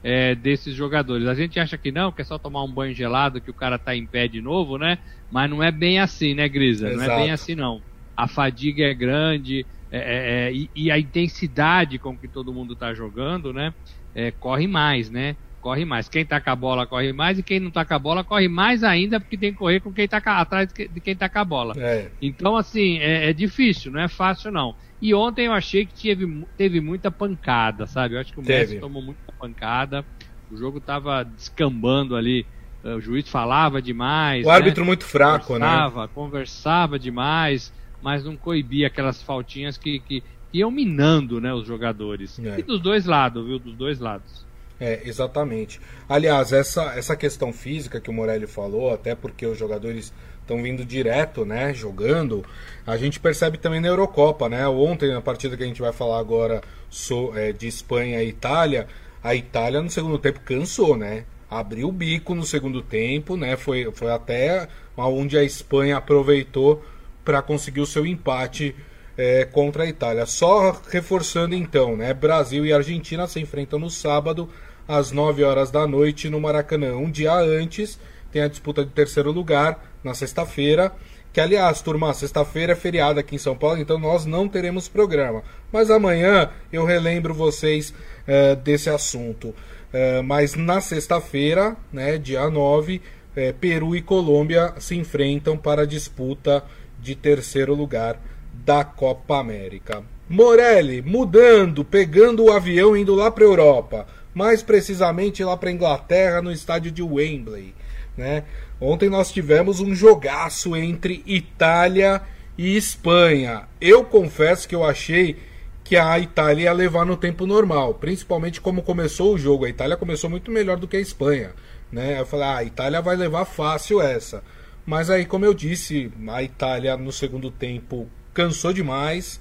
é, 0.00 0.34
desses 0.36 0.74
jogadores. 0.74 1.26
A 1.26 1.34
gente 1.34 1.58
acha 1.58 1.76
que 1.76 1.90
não, 1.90 2.12
que 2.12 2.22
é 2.22 2.24
só 2.24 2.38
tomar 2.38 2.62
um 2.62 2.70
banho 2.70 2.94
gelado 2.94 3.40
que 3.40 3.50
o 3.50 3.54
cara 3.54 3.78
tá 3.78 3.96
em 3.96 4.06
pé 4.06 4.28
de 4.28 4.40
novo, 4.40 4.78
né? 4.78 4.98
Mas 5.28 5.50
não 5.50 5.60
é 5.60 5.72
bem 5.72 5.98
assim, 5.98 6.34
né, 6.34 6.48
Grisa? 6.48 6.88
Exato. 6.88 7.08
Não 7.08 7.16
é 7.16 7.20
bem 7.20 7.32
assim 7.32 7.56
não. 7.56 7.82
A 8.16 8.28
fadiga 8.28 8.84
é 8.84 8.94
grande, 8.94 9.66
é, 9.94 9.98
é, 9.98 10.48
é, 10.48 10.52
e, 10.52 10.70
e, 10.74 10.90
a 10.90 10.98
intensidade 10.98 12.00
com 12.00 12.16
que 12.16 12.26
todo 12.26 12.52
mundo 12.52 12.72
está 12.72 12.92
jogando, 12.92 13.52
né? 13.52 13.72
É, 14.12 14.32
corre 14.32 14.66
mais, 14.66 15.08
né? 15.08 15.36
Corre 15.60 15.84
mais. 15.84 16.08
Quem 16.08 16.26
tá 16.26 16.40
com 16.40 16.50
a 16.50 16.56
bola 16.56 16.84
corre 16.84 17.12
mais 17.12 17.38
e 17.38 17.44
quem 17.44 17.60
não 17.60 17.70
tá 17.70 17.84
com 17.84 17.94
a 17.94 17.98
bola 17.98 18.24
corre 18.24 18.48
mais 18.48 18.82
ainda 18.82 19.20
porque 19.20 19.36
tem 19.36 19.52
que 19.52 19.58
correr 19.58 19.78
com 19.78 19.92
quem 19.92 20.08
tá 20.08 20.18
atrás 20.18 20.72
de 20.72 21.00
quem 21.00 21.14
tá 21.14 21.28
com 21.28 21.38
a 21.38 21.44
bola. 21.44 21.74
É. 21.78 22.10
Então, 22.20 22.56
assim, 22.56 22.98
é, 22.98 23.32
difícil, 23.32 23.92
não 23.92 24.00
é 24.00 24.08
fácil 24.08 24.50
não. 24.50 24.74
E 25.00 25.14
ontem 25.14 25.46
eu 25.46 25.52
achei 25.52 25.86
que 25.86 25.94
teve, 25.94 26.44
teve 26.56 26.80
muita 26.80 27.08
pancada, 27.08 27.86
sabe? 27.86 28.16
Eu 28.16 28.20
acho 28.20 28.32
que 28.32 28.40
o 28.40 28.42
teve. 28.42 28.74
Messi 28.74 28.80
tomou 28.80 29.00
muita 29.00 29.32
pancada. 29.38 30.04
O 30.50 30.56
jogo 30.56 30.80
tava 30.80 31.22
descambando 31.22 32.16
ali 32.16 32.44
o 32.82 33.00
juiz 33.00 33.26
falava 33.28 33.80
demais. 33.80 34.44
O 34.44 34.48
né? 34.48 34.54
árbitro 34.54 34.84
muito 34.84 35.04
fraco, 35.04 35.46
conversava, 35.46 36.02
né? 36.02 36.08
Conversava 36.14 36.98
demais 36.98 37.72
mas 38.04 38.22
não 38.22 38.36
coibia 38.36 38.88
aquelas 38.88 39.22
faltinhas 39.22 39.78
que, 39.78 39.98
que, 40.00 40.20
que 40.20 40.58
iam 40.58 40.70
minando 40.70 41.40
né, 41.40 41.54
os 41.54 41.66
jogadores. 41.66 42.38
É. 42.38 42.58
E 42.58 42.62
dos 42.62 42.78
dois 42.78 43.06
lados, 43.06 43.46
viu? 43.46 43.58
Dos 43.58 43.74
dois 43.74 43.98
lados. 43.98 44.44
É, 44.78 45.00
exatamente. 45.08 45.80
Aliás, 46.06 46.52
essa, 46.52 46.92
essa 46.98 47.16
questão 47.16 47.50
física 47.50 47.98
que 47.98 48.10
o 48.10 48.12
Morelli 48.12 48.46
falou, 48.46 48.92
até 48.92 49.14
porque 49.14 49.46
os 49.46 49.58
jogadores 49.58 50.12
estão 50.42 50.62
vindo 50.62 50.84
direto, 50.84 51.46
né, 51.46 51.72
jogando, 51.72 52.44
a 52.86 52.98
gente 52.98 53.18
percebe 53.18 53.56
também 53.56 53.80
na 53.80 53.88
Eurocopa, 53.88 54.46
né? 54.50 54.68
Ontem, 54.68 55.10
na 55.10 55.22
partida 55.22 55.56
que 55.56 55.62
a 55.62 55.66
gente 55.66 55.80
vai 55.80 55.92
falar 55.92 56.18
agora 56.18 56.60
so, 56.90 57.32
é, 57.34 57.52
de 57.52 57.66
Espanha 57.66 58.22
e 58.22 58.28
Itália, 58.28 58.86
a 59.22 59.34
Itália 59.34 59.80
no 59.80 59.88
segundo 59.88 60.18
tempo 60.18 60.40
cansou, 60.40 60.94
né? 60.94 61.24
Abriu 61.50 61.88
o 61.88 61.92
bico 61.92 62.34
no 62.34 62.44
segundo 62.44 62.82
tempo, 62.82 63.34
né? 63.34 63.56
Foi, 63.56 63.90
foi 63.94 64.10
até 64.10 64.68
onde 64.94 65.38
a 65.38 65.42
Espanha 65.42 65.96
aproveitou 65.96 66.84
para 67.24 67.42
conseguir 67.42 67.80
o 67.80 67.86
seu 67.86 68.06
empate 68.06 68.74
é, 69.16 69.44
contra 69.44 69.84
a 69.84 69.86
Itália. 69.86 70.26
Só 70.26 70.80
reforçando 70.90 71.54
então, 71.54 71.96
né? 71.96 72.12
Brasil 72.12 72.66
e 72.66 72.72
Argentina 72.72 73.26
se 73.26 73.40
enfrentam 73.40 73.78
no 73.78 73.90
sábado 73.90 74.48
às 74.86 75.10
9 75.10 75.42
horas 75.42 75.70
da 75.70 75.86
noite 75.86 76.28
no 76.28 76.40
Maracanã. 76.40 76.96
Um 76.96 77.10
dia 77.10 77.34
antes 77.34 77.98
tem 78.30 78.42
a 78.42 78.48
disputa 78.48 78.84
de 78.84 78.90
terceiro 78.90 79.30
lugar 79.30 79.82
na 80.02 80.14
sexta-feira. 80.14 80.92
Que 81.32 81.40
aliás, 81.40 81.82
turma, 81.82 82.14
sexta-feira 82.14 82.74
é 82.74 82.76
feriado 82.76 83.18
aqui 83.18 83.34
em 83.34 83.38
São 83.38 83.56
Paulo, 83.56 83.80
então 83.80 83.98
nós 83.98 84.24
não 84.24 84.48
teremos 84.48 84.86
programa. 84.86 85.42
Mas 85.72 85.90
amanhã 85.90 86.50
eu 86.72 86.84
relembro 86.84 87.34
vocês 87.34 87.92
é, 88.24 88.54
desse 88.54 88.88
assunto. 88.88 89.52
É, 89.92 90.22
mas 90.22 90.54
na 90.54 90.80
sexta-feira, 90.80 91.76
né, 91.92 92.18
dia 92.18 92.48
9, 92.48 93.02
é, 93.34 93.52
Peru 93.52 93.96
e 93.96 94.02
Colômbia 94.02 94.74
se 94.78 94.94
enfrentam 94.94 95.56
para 95.56 95.82
a 95.82 95.86
disputa 95.86 96.64
de 97.04 97.14
terceiro 97.14 97.74
lugar 97.74 98.18
da 98.64 98.82
Copa 98.82 99.38
América. 99.38 100.02
Morelli 100.26 101.02
mudando, 101.02 101.84
pegando 101.84 102.44
o 102.44 102.50
avião 102.50 102.96
indo 102.96 103.14
lá 103.14 103.30
para 103.30 103.44
Europa. 103.44 104.06
mais 104.32 104.64
precisamente 104.64 105.44
lá 105.44 105.56
para 105.56 105.70
Inglaterra, 105.70 106.42
no 106.42 106.50
estádio 106.50 106.90
de 106.90 107.00
Wembley. 107.04 107.72
Né? 108.16 108.42
Ontem 108.80 109.08
nós 109.08 109.30
tivemos 109.30 109.78
um 109.78 109.94
jogaço 109.94 110.74
entre 110.74 111.22
Itália 111.24 112.20
e 112.58 112.76
Espanha. 112.76 113.68
Eu 113.80 114.02
confesso 114.02 114.66
que 114.68 114.74
eu 114.74 114.82
achei 114.82 115.36
que 115.84 115.96
a 115.96 116.18
Itália 116.18 116.64
ia 116.64 116.72
levar 116.72 117.06
no 117.06 117.16
tempo 117.16 117.46
normal, 117.46 117.94
principalmente 117.94 118.60
como 118.60 118.82
começou 118.82 119.34
o 119.34 119.38
jogo. 119.38 119.66
A 119.66 119.68
Itália 119.68 119.96
começou 119.96 120.28
muito 120.28 120.50
melhor 120.50 120.78
do 120.78 120.88
que 120.88 120.96
a 120.96 121.00
Espanha. 121.00 121.52
Né? 121.92 122.18
Eu 122.18 122.26
falei, 122.26 122.46
ah, 122.46 122.56
a 122.56 122.64
Itália 122.64 123.00
vai 123.00 123.14
levar 123.14 123.44
fácil 123.44 124.02
essa. 124.02 124.42
Mas 124.86 125.08
aí, 125.08 125.24
como 125.24 125.44
eu 125.44 125.54
disse, 125.54 126.12
a 126.28 126.42
Itália 126.42 126.96
no 126.96 127.10
segundo 127.10 127.50
tempo 127.50 128.08
cansou 128.32 128.72
demais. 128.72 129.40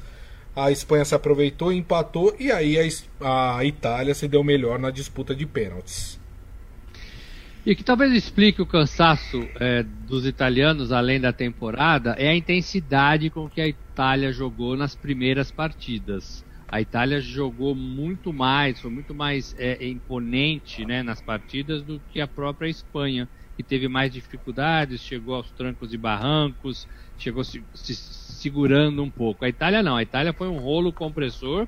A 0.55 0.71
Espanha 0.71 1.03
se 1.03 1.15
aproveitou, 1.15 1.71
empatou 1.73 2.35
e 2.39 2.51
aí 2.51 2.77
a, 3.19 3.57
a 3.57 3.65
Itália 3.65 4.13
se 4.13 4.27
deu 4.27 4.43
melhor 4.43 4.77
na 4.77 4.91
disputa 4.91 5.35
de 5.35 5.45
pênaltis. 5.45 6.19
E 7.65 7.75
que 7.75 7.83
talvez 7.83 8.11
explique 8.11 8.61
o 8.61 8.65
cansaço 8.65 9.47
é, 9.57 9.83
dos 9.83 10.25
italianos 10.25 10.91
além 10.91 11.19
da 11.19 11.31
temporada 11.31 12.13
é 12.19 12.27
a 12.27 12.35
intensidade 12.35 13.29
com 13.29 13.49
que 13.49 13.61
a 13.61 13.67
Itália 13.67 14.33
jogou 14.33 14.75
nas 14.75 14.95
primeiras 14.95 15.49
partidas. 15.49 16.45
A 16.67 16.81
Itália 16.81 17.21
jogou 17.21 17.73
muito 17.73 18.33
mais, 18.33 18.81
foi 18.81 18.91
muito 18.91 19.13
mais 19.13 19.55
é, 19.57 19.87
imponente 19.87 20.85
né, 20.85 21.01
nas 21.03 21.21
partidas 21.21 21.81
do 21.83 22.01
que 22.11 22.19
a 22.19 22.27
própria 22.27 22.67
Espanha 22.67 23.29
que 23.55 23.63
teve 23.63 23.87
mais 23.87 24.11
dificuldades, 24.11 25.01
chegou 25.01 25.35
aos 25.35 25.51
trancos 25.51 25.93
e 25.93 25.97
barrancos, 25.97 26.87
chegou 27.17 27.43
se, 27.43 27.63
se 27.73 27.95
segurando 27.95 29.03
um 29.03 29.09
pouco. 29.09 29.45
A 29.45 29.49
Itália 29.49 29.83
não, 29.83 29.95
a 29.95 30.03
Itália 30.03 30.33
foi 30.33 30.47
um 30.47 30.57
rolo 30.57 30.91
compressor 30.91 31.67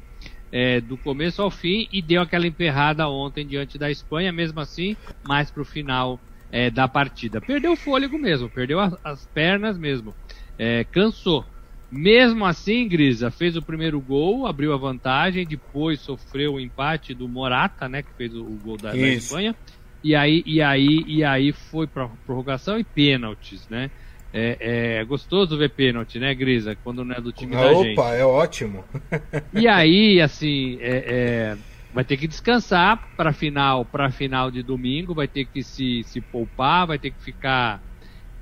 é, 0.51 0.81
do 0.81 0.97
começo 0.97 1.41
ao 1.41 1.51
fim 1.51 1.87
e 1.91 2.01
deu 2.01 2.21
aquela 2.21 2.47
emperrada 2.47 3.07
ontem 3.07 3.45
diante 3.45 3.77
da 3.77 3.89
Espanha, 3.89 4.31
mesmo 4.31 4.59
assim, 4.59 4.95
mais 5.23 5.51
para 5.51 5.61
o 5.61 5.65
final 5.65 6.19
é, 6.51 6.69
da 6.69 6.87
partida. 6.87 7.39
Perdeu 7.39 7.73
o 7.73 7.77
fôlego 7.77 8.17
mesmo, 8.17 8.49
perdeu 8.49 8.79
as, 8.79 8.95
as 9.03 9.25
pernas 9.27 9.77
mesmo, 9.77 10.13
é, 10.57 10.83
cansou. 10.83 11.45
Mesmo 11.91 12.45
assim, 12.45 12.87
Grisa 12.87 13.29
fez 13.29 13.55
o 13.55 13.61
primeiro 13.61 14.01
gol, 14.01 14.47
abriu 14.47 14.73
a 14.73 14.77
vantagem, 14.77 15.45
depois 15.45 15.99
sofreu 16.01 16.55
o 16.55 16.59
empate 16.59 17.13
do 17.13 17.27
Morata, 17.27 17.87
né, 17.87 18.01
que 18.01 18.11
fez 18.17 18.33
o, 18.33 18.41
o 18.41 18.59
gol 18.63 18.75
da, 18.75 18.91
da 18.91 18.97
Espanha 18.97 19.55
e 20.05 20.13
aí, 20.13 20.43
e 20.45 20.61
aí, 20.61 21.03
e 21.07 21.23
aí 21.23 21.51
foi 21.51 21.87
para 21.87 22.07
prorrogação 22.27 22.77
e 22.77 22.83
pênaltis, 22.83 23.67
né? 23.67 23.89
É, 24.31 24.99
é, 24.99 25.03
gostoso 25.03 25.57
ver 25.57 25.69
pênalti, 25.69 26.19
né, 26.19 26.35
Grisa? 26.35 26.75
Quando 26.83 27.03
não 27.03 27.15
é 27.15 27.19
do 27.19 27.31
time 27.31 27.55
Opa, 27.55 27.63
da 27.63 27.73
gente. 27.73 27.99
Opa, 27.99 28.13
é 28.13 28.23
ótimo. 28.23 28.85
e 29.51 29.67
aí, 29.67 30.21
assim, 30.21 30.77
é, 30.79 30.97
é 31.07 31.57
vai 31.91 32.03
ter 32.03 32.17
que 32.17 32.27
descansar 32.27 33.01
para 33.17 33.33
final, 33.33 33.83
para 33.83 34.11
final 34.11 34.51
de 34.51 34.61
domingo, 34.61 35.15
vai 35.15 35.27
ter 35.27 35.45
que 35.45 35.63
se, 35.63 36.03
se 36.03 36.21
poupar, 36.21 36.85
vai 36.85 36.99
ter 36.99 37.09
que 37.09 37.23
ficar 37.23 37.81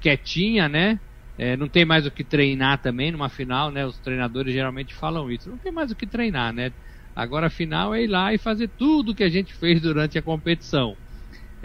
quietinha, 0.01 0.67
né? 0.67 1.00
É, 1.38 1.55
não 1.55 1.70
tem 1.70 1.86
mais 1.86 2.05
o 2.05 2.12
que 2.12 2.25
treinar 2.25 2.82
também 2.82 3.10
numa 3.10 3.29
final, 3.29 3.72
né? 3.72 3.86
Os 3.86 4.00
treinadores 4.00 4.53
geralmente 4.53 4.93
falam 4.93 5.32
isso. 5.32 5.50
Não 5.50 5.58
tem 5.58 5.72
mais 5.72 5.91
o 5.91 5.96
que 5.96 6.05
treinar, 6.05 6.51
né? 6.51 6.74
Agora 7.15 7.48
a 7.48 7.50
final 7.50 7.96
é 7.96 8.03
ir 8.03 8.08
lá 8.08 8.34
e 8.34 8.38
fazer 8.38 8.67
tudo 8.77 9.15
que 9.15 9.24
a 9.24 9.29
gente 9.29 9.53
fez 9.53 9.79
durante 9.79 10.17
a 10.17 10.22
competição. 10.22 10.98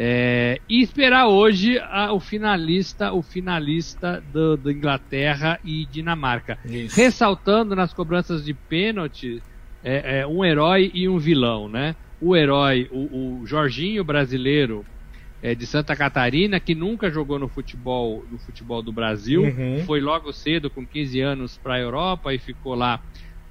É, 0.01 0.61
e 0.69 0.81
esperar 0.81 1.27
hoje 1.27 1.77
a, 1.81 2.13
o 2.13 2.21
finalista, 2.21 3.13
o 3.13 3.21
finalista 3.21 4.23
do, 4.33 4.57
do 4.57 4.71
Inglaterra 4.71 5.59
e 5.65 5.85
Dinamarca. 5.87 6.57
Isso. 6.65 6.97
Ressaltando 6.97 7.75
nas 7.75 7.93
cobranças 7.93 8.45
de 8.45 8.55
pênalti 8.55 9.43
é, 9.83 10.21
é, 10.21 10.27
um 10.27 10.45
herói 10.45 10.93
e 10.95 11.09
um 11.09 11.19
vilão, 11.19 11.69
né? 11.69 11.97
O 12.21 12.37
herói, 12.37 12.89
o, 12.93 13.41
o 13.41 13.47
Jorginho 13.47 14.05
brasileiro 14.05 14.87
é, 15.43 15.53
de 15.53 15.67
Santa 15.67 15.97
Catarina, 15.97 16.61
que 16.61 16.77
nunca 16.77 17.11
jogou 17.11 17.39
no 17.39 17.49
futebol, 17.49 18.25
no 18.31 18.39
futebol 18.39 18.81
do 18.81 18.93
Brasil, 18.93 19.43
uhum. 19.43 19.83
foi 19.85 20.01
logo 20.01 20.33
cedo, 20.33 20.71
com 20.71 20.87
15 20.87 21.21
anos, 21.21 21.59
para 21.59 21.75
a 21.75 21.81
Europa 21.81 22.33
e 22.33 22.39
ficou 22.39 22.77
lá 22.77 23.01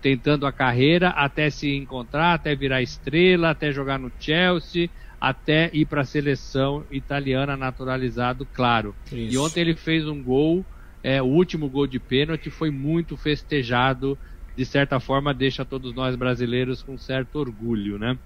tentando 0.02 0.46
a 0.46 0.52
carreira 0.54 1.10
até 1.10 1.50
se 1.50 1.76
encontrar, 1.76 2.36
até 2.36 2.56
virar 2.56 2.82
estrela, 2.82 3.50
até 3.50 3.72
jogar 3.74 4.00
no 4.00 4.10
Chelsea 4.18 4.90
até 5.20 5.70
ir 5.74 5.86
para 5.86 6.02
a 6.02 6.06
seleção 6.06 6.86
italiana 6.92 7.58
naturalizado, 7.58 8.46
claro. 8.46 8.96
Isso. 9.12 9.34
E 9.34 9.38
ontem 9.38 9.62
ele 9.62 9.76
fez 9.76 10.08
um 10.08 10.24
gol, 10.24 10.66
é, 11.04 11.22
o 11.22 11.26
último 11.26 11.70
gol 11.70 11.88
de 11.88 12.00
pênalti 12.00 12.50
foi 12.50 12.70
muito 12.70 13.18
festejado, 13.18 14.18
de 14.56 14.66
certa 14.66 15.00
forma 15.00 15.34
deixa 15.34 15.66
todos 15.66 15.94
nós 15.94 16.16
brasileiros 16.16 16.82
com 16.82 16.98
certo 16.98 17.38
orgulho, 17.38 17.98
né? 17.98 18.18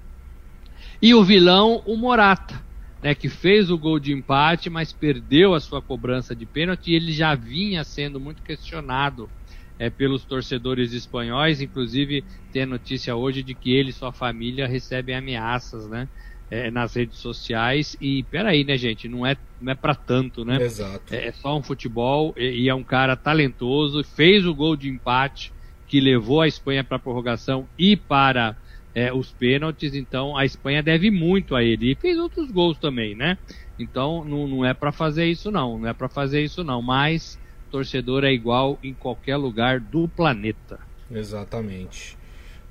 E 1.01 1.13
o 1.13 1.23
vilão, 1.23 1.81
o 1.85 1.95
Morata, 1.95 2.65
né, 3.01 3.15
que 3.15 3.29
fez 3.29 3.71
o 3.71 3.77
gol 3.77 3.99
de 3.99 4.13
empate, 4.13 4.69
mas 4.69 4.93
perdeu 4.93 5.53
a 5.53 5.59
sua 5.59 5.81
cobrança 5.81 6.35
de 6.35 6.45
pênalti 6.45 6.91
e 6.91 6.95
ele 6.95 7.11
já 7.11 7.35
vinha 7.35 7.83
sendo 7.83 8.19
muito 8.19 8.43
questionado 8.43 9.31
é, 9.79 9.89
pelos 9.89 10.25
torcedores 10.25 10.93
espanhóis, 10.93 11.59
inclusive 11.59 12.23
tem 12.51 12.65
notícia 12.67 13.15
hoje 13.15 13.41
de 13.41 13.55
que 13.55 13.71
ele 13.71 13.89
e 13.89 13.93
sua 13.93 14.13
família 14.13 14.67
recebem 14.67 15.15
ameaças, 15.15 15.89
né? 15.89 16.07
É, 16.51 16.69
nas 16.69 16.93
redes 16.93 17.17
sociais 17.19 17.95
e 18.01 18.23
peraí, 18.23 18.65
né, 18.65 18.77
gente? 18.77 19.07
Não 19.07 19.25
é, 19.25 19.37
não 19.59 19.71
é 19.71 19.75
para 19.75 19.95
tanto, 19.95 20.43
né? 20.43 20.61
Exato. 20.61 21.15
É, 21.15 21.29
é 21.29 21.31
só 21.31 21.57
um 21.57 21.63
futebol 21.63 22.33
e, 22.35 22.63
e, 22.63 22.69
é 22.69 22.75
um 22.75 22.83
cara 22.83 23.15
talentoso, 23.15 24.03
fez 24.03 24.45
o 24.45 24.53
gol 24.53 24.75
de 24.75 24.89
empate 24.89 25.53
que 25.87 26.01
levou 26.01 26.41
a 26.41 26.47
Espanha 26.47 26.83
para 26.83 26.97
a 26.97 26.99
prorrogação 26.99 27.67
e 27.79 27.95
para 27.95 28.57
é, 28.93 29.13
os 29.13 29.31
pênaltis, 29.31 29.95
então 29.95 30.35
a 30.35 30.43
Espanha 30.43 30.83
deve 30.83 31.09
muito 31.09 31.55
a 31.55 31.63
ele. 31.63 31.93
E 31.93 31.95
fez 31.95 32.17
outros 32.17 32.51
gols 32.51 32.77
também, 32.77 33.15
né? 33.15 33.37
Então 33.79 34.25
não, 34.25 34.45
não 34.45 34.65
é 34.65 34.73
para 34.73 34.91
fazer 34.91 35.27
isso 35.27 35.49
não, 35.49 35.79
não 35.79 35.87
é 35.87 35.93
para 35.93 36.09
fazer 36.09 36.43
isso 36.43 36.65
não, 36.65 36.81
mas 36.81 37.39
torcedor 37.71 38.25
é 38.25 38.33
igual 38.33 38.77
em 38.83 38.93
qualquer 38.93 39.37
lugar 39.37 39.79
do 39.79 40.05
planeta. 40.09 40.79
Exatamente. 41.09 42.17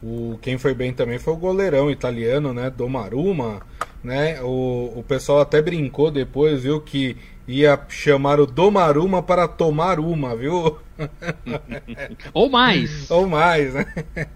O, 0.03 0.39
quem 0.41 0.57
foi 0.57 0.73
bem 0.73 0.93
também 0.93 1.19
foi 1.19 1.35
o 1.35 1.37
goleirão 1.37 1.91
italiano, 1.91 2.55
né? 2.55 2.71
Domaruma, 2.71 3.61
né? 4.03 4.41
O, 4.43 4.93
o 4.97 5.05
pessoal 5.07 5.41
até 5.41 5.61
brincou 5.61 6.11
depois, 6.11 6.63
viu? 6.63 6.81
Que 6.81 7.17
ia 7.47 7.79
chamar 7.89 8.41
o 8.41 8.47
Domaruma 8.47 9.23
para 9.23 9.47
tomar 9.47 9.99
uma, 9.99 10.35
viu? 10.35 10.79
Ou 12.33 12.49
mais. 12.49 13.11
Ou 13.11 13.27
mais, 13.27 13.75
né? 13.75 13.87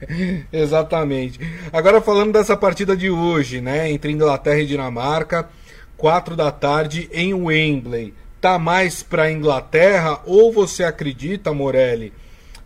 Exatamente. 0.53 1.39
Agora 1.73 2.01
falando 2.01 2.33
dessa 2.33 2.57
partida 2.57 2.97
de 2.97 3.09
hoje, 3.09 3.61
né? 3.61 3.91
Entre 3.91 4.13
Inglaterra 4.13 4.61
e 4.61 4.67
Dinamarca, 4.67 5.49
4 5.97 6.37
da 6.37 6.51
tarde 6.51 7.09
em 7.13 7.33
Wembley. 7.33 8.13
Tá 8.41 8.59
mais 8.59 9.03
para 9.03 9.33
Inglaterra 9.33 10.21
ou 10.27 10.53
você 10.53 10.85
acredita, 10.85 11.55
Morelli? 11.55 12.13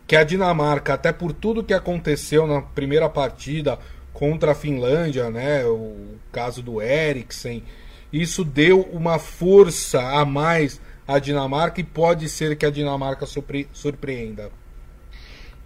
Que 0.09 0.17
a 0.17 0.25
Dinamarca, 0.25 0.95
até 0.95 1.13
por 1.13 1.35
tudo 1.35 1.63
que 1.63 1.75
aconteceu 1.75 2.47
na 2.47 2.63
primeira 2.63 3.11
partida 3.11 3.79
contra 4.11 4.53
a 4.53 4.55
Finlândia, 4.55 5.31
né, 5.31 5.67
o 5.67 6.17
caso 6.33 6.63
do 6.63 6.81
Eriksen, 6.81 7.63
isso 8.11 8.43
deu 8.43 8.81
uma 8.91 9.19
força 9.19 10.01
a 10.01 10.25
mais 10.25 10.81
à 11.07 11.19
Dinamarca 11.19 11.83
e 11.83 11.85
pode 11.85 12.27
ser 12.27 12.57
que 12.57 12.65
a 12.65 12.71
Dinamarca 12.71 13.27
surpre 13.27 13.69
surpreenda. 13.71 14.51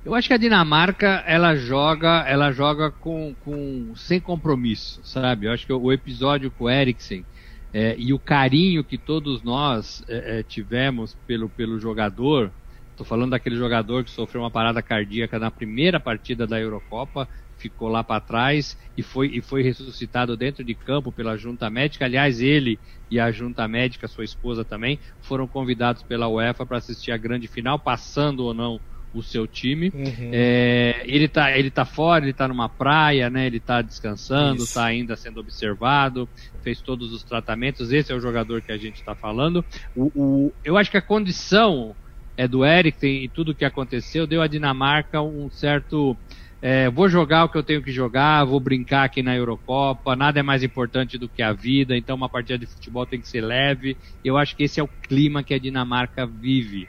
Eu 0.04 0.12
acho 0.12 0.26
que 0.26 0.34
a 0.34 0.38
Dinamarca 0.38 1.22
ela 1.25 1.54
joga, 1.54 2.25
ela 2.26 2.50
joga 2.50 2.90
com, 2.90 3.37
com 3.44 3.94
sem 3.94 4.18
compromisso, 4.18 5.00
sabe? 5.04 5.46
Eu 5.46 5.52
acho 5.52 5.64
que 5.64 5.72
o 5.72 5.92
episódio 5.92 6.50
com 6.50 6.64
o 6.64 6.70
Eriksen 6.70 7.25
é, 7.72 7.94
e 7.96 8.12
o 8.12 8.18
carinho 8.18 8.82
que 8.82 8.99
todos 8.99 9.40
nós 9.44 10.02
é, 10.08 10.40
é 10.40 10.42
tivemos 10.42 11.16
pelo, 11.28 11.49
pelo 11.49 11.78
jogador 11.78 12.50
Estou 12.92 13.06
falando 13.06 13.30
daquele 13.30 13.56
jogador 13.56 14.04
que 14.04 14.11
sofreu 14.11 14.42
uma 14.42 14.50
parada 14.50 14.80
cardíaca 14.80 15.38
na 15.38 15.50
primeira 15.50 15.99
partida 15.99 16.46
da 16.46 16.61
Eurocopa, 16.61 17.26
ficou 17.56 17.88
lá 17.88 18.04
para 18.04 18.20
trás 18.20 18.76
e 18.96 19.02
foi, 19.02 19.28
e 19.28 19.40
foi 19.40 19.62
ressuscitado 19.62 20.37
dentro 20.37 20.62
de 20.62 20.75
campo 20.75 21.11
pela 21.11 21.37
junta 21.37 21.70
médica. 21.70 22.04
Aliás, 22.04 22.40
ele 22.40 22.78
e 23.11 23.18
a 23.18 23.30
junta 23.30 23.66
médica, 23.66 24.06
sua 24.08 24.25
esposa 24.25 24.64
também, 24.64 24.99
foram 25.20 25.46
convidados 25.46 26.02
pela 26.02 26.28
UEFA 26.28 26.66
para 26.66 26.78
assistir 26.78 27.12
a 27.12 27.16
grande 27.16 27.49
final, 27.49 27.78
passando 27.78 28.40
ou 28.44 28.52
não 28.52 28.80
o 29.14 29.22
seu 29.22 29.46
time. 29.46 29.90
Uhum. 29.94 30.30
É, 30.32 31.02
ele 31.04 31.26
está 31.26 31.56
ele 31.56 31.70
tá 31.70 31.84
fora, 31.84 32.25
ele 32.25 32.30
está 32.30 32.49
numa 32.49 32.68
praia, 32.68 33.28
né? 33.28 33.46
Ele 33.46 33.58
está 33.58 33.82
descansando, 33.82 34.62
está 34.64 34.84
ainda 34.84 35.16
sendo 35.16 35.40
observado, 35.40 36.28
fez 36.62 36.80
todos 36.80 37.12
os 37.12 37.22
tratamentos. 37.22 37.92
Esse 37.92 38.12
é 38.12 38.14
o 38.14 38.20
jogador 38.20 38.62
que 38.62 38.72
a 38.72 38.78
gente 38.78 38.96
está 38.96 39.14
falando. 39.14 39.64
O, 39.94 40.11
o, 40.14 40.52
eu 40.64 40.76
acho 40.76 40.90
que 40.90 40.96
a 40.96 41.02
condição 41.02 41.94
é, 42.37 42.49
do 42.49 42.65
Eric 42.65 43.07
e 43.07 43.29
tudo 43.29 43.55
que 43.55 43.65
aconteceu, 43.65 44.27
deu 44.27 44.43
a 44.43 44.47
Dinamarca 44.49 45.23
um 45.23 45.51
certo. 45.51 46.19
É, 46.61 46.89
vou 46.91 47.09
jogar 47.09 47.45
o 47.45 47.49
que 47.49 47.59
eu 47.59 47.65
tenho 47.65 47.83
que 47.83 47.91
jogar, 47.93 48.45
vou 48.45 48.61
brincar 48.61 49.05
aqui 49.05 49.23
na 49.23 49.35
Eurocopa, 49.37 50.15
nada 50.17 50.39
é 50.41 50.43
mais 50.45 50.62
importante 50.62 51.19
do 51.19 51.29
que 51.29 51.43
a 51.43 51.53
vida, 51.53 51.97
então 51.97 52.15
uma 52.17 52.29
partida 52.31 52.59
de 52.59 52.67
futebol 52.67 53.07
tem 53.07 53.21
que 53.21 53.29
ser 53.29 53.41
leve. 53.43 53.99
Eu 54.23 54.37
acho 54.37 54.57
que 54.57 54.62
esse 54.65 54.79
é 54.81 54.83
o 54.83 54.89
clima 54.89 55.43
que 55.43 55.55
a 55.55 55.59
Dinamarca 55.59 56.27
vive. 56.27 56.89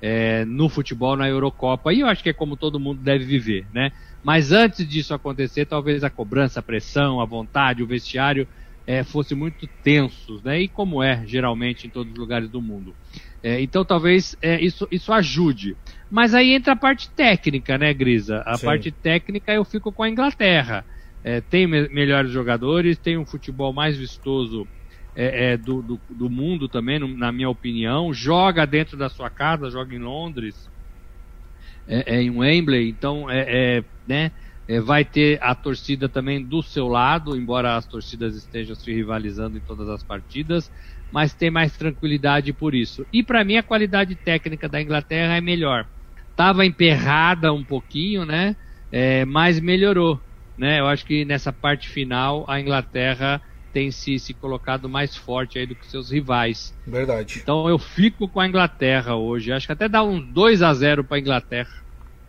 é, 0.00 0.44
no 0.46 0.68
futebol 0.68 1.16
na 1.16 1.28
Eurocopa. 1.28 1.92
E 1.92 2.00
eu 2.00 2.06
acho 2.06 2.22
que 2.22 2.30
é 2.30 2.34
como 2.34 2.56
todo 2.56 2.80
mundo 2.80 3.02
deve 3.02 3.24
viver, 3.24 3.68
né? 3.72 3.90
Mas 4.22 4.52
antes 4.52 4.86
disso 4.88 5.14
acontecer, 5.14 5.66
talvez 5.66 6.04
a 6.04 6.10
cobrança, 6.10 6.60
a 6.60 6.62
pressão, 6.62 7.20
a 7.20 7.26
vontade, 7.26 7.82
o 7.82 7.86
vestiário 7.86 8.48
é, 8.86 9.04
fosse 9.04 9.34
muito 9.34 9.68
tensos, 9.82 10.42
né? 10.42 10.60
E 10.62 10.68
como 10.68 11.02
é 11.02 11.26
geralmente 11.26 11.86
em 11.86 11.90
todos 11.90 12.12
os 12.12 12.18
lugares 12.18 12.50
do 12.50 12.62
mundo. 12.62 12.96
É, 13.42 13.60
então 13.60 13.84
talvez 13.84 14.36
é, 14.42 14.60
isso, 14.60 14.86
isso 14.90 15.12
ajude. 15.12 15.76
Mas 16.10 16.34
aí 16.34 16.52
entra 16.52 16.74
a 16.74 16.76
parte 16.76 17.10
técnica, 17.10 17.78
né, 17.78 17.92
Grisa? 17.94 18.42
A 18.44 18.56
Sim. 18.56 18.66
parte 18.66 18.90
técnica 18.90 19.52
eu 19.52 19.64
fico 19.64 19.90
com 19.92 20.02
a 20.02 20.10
Inglaterra. 20.10 20.84
É, 21.22 21.40
tem 21.40 21.66
me 21.66 21.88
melhores 21.88 22.30
jogadores, 22.30 22.98
tem 22.98 23.16
um 23.16 23.26
futebol 23.26 23.72
mais 23.72 23.96
vistoso 23.96 24.66
é, 25.14 25.52
é, 25.52 25.56
do, 25.56 25.82
do, 25.82 26.00
do, 26.08 26.30
mundo 26.30 26.68
também, 26.68 26.98
no, 26.98 27.08
na 27.08 27.32
minha 27.32 27.48
opinião. 27.48 28.12
Joga 28.12 28.66
dentro 28.66 28.96
da 28.96 29.08
sua 29.08 29.28
casa, 29.30 29.70
joga 29.70 29.94
em 29.94 29.98
Londres, 29.98 30.70
é, 31.86 32.22
em 32.22 32.30
Wembley, 32.30 32.88
então 32.88 33.28
é, 33.28 33.84
né, 34.06 34.32
vai 34.82 35.04
ter 35.04 35.38
a 35.42 35.54
torcida 35.54 36.08
também 36.08 36.42
do 36.44 36.62
seu 36.62 36.88
lado, 36.88 37.36
embora 37.36 37.76
as 37.76 37.86
torcidas 37.86 38.36
estejam 38.36 38.74
se 38.74 38.92
rivalizando 38.92 39.58
em 39.58 39.60
todas 39.60 39.88
as 39.88 40.02
partidas, 40.02 40.70
mas 41.12 41.34
tem 41.34 41.50
mais 41.50 41.76
tranquilidade 41.76 42.52
por 42.52 42.74
isso. 42.74 43.06
E 43.12 43.22
para 43.22 43.44
mim 43.44 43.56
a 43.56 43.62
qualidade 43.62 44.14
técnica 44.14 44.68
da 44.68 44.80
Inglaterra 44.80 45.36
é 45.36 45.40
melhor. 45.40 45.86
Tava 46.36 46.64
emperrada 46.64 47.52
um 47.52 47.64
pouquinho, 47.64 48.24
né? 48.24 48.56
mas 49.26 49.60
melhorou. 49.60 50.20
Né? 50.56 50.80
Eu 50.80 50.86
acho 50.86 51.04
que 51.04 51.24
nessa 51.24 51.52
parte 51.52 51.88
final 51.88 52.44
a 52.48 52.60
Inglaterra 52.60 53.40
tem 53.72 53.90
se, 53.90 54.18
se 54.18 54.34
colocado 54.34 54.88
mais 54.88 55.16
forte 55.16 55.58
aí 55.58 55.66
do 55.66 55.74
que 55.74 55.86
seus 55.86 56.10
rivais. 56.10 56.74
Verdade. 56.86 57.40
Então 57.42 57.68
eu 57.68 57.78
fico 57.78 58.28
com 58.28 58.40
a 58.40 58.46
Inglaterra 58.46 59.14
hoje. 59.14 59.52
Acho 59.52 59.66
que 59.66 59.72
até 59.72 59.88
dá 59.88 60.02
uns 60.02 60.26
2 60.32 60.62
a 60.62 60.74
0 60.74 61.04
para 61.04 61.16
a 61.16 61.20
Inglaterra. 61.20 61.70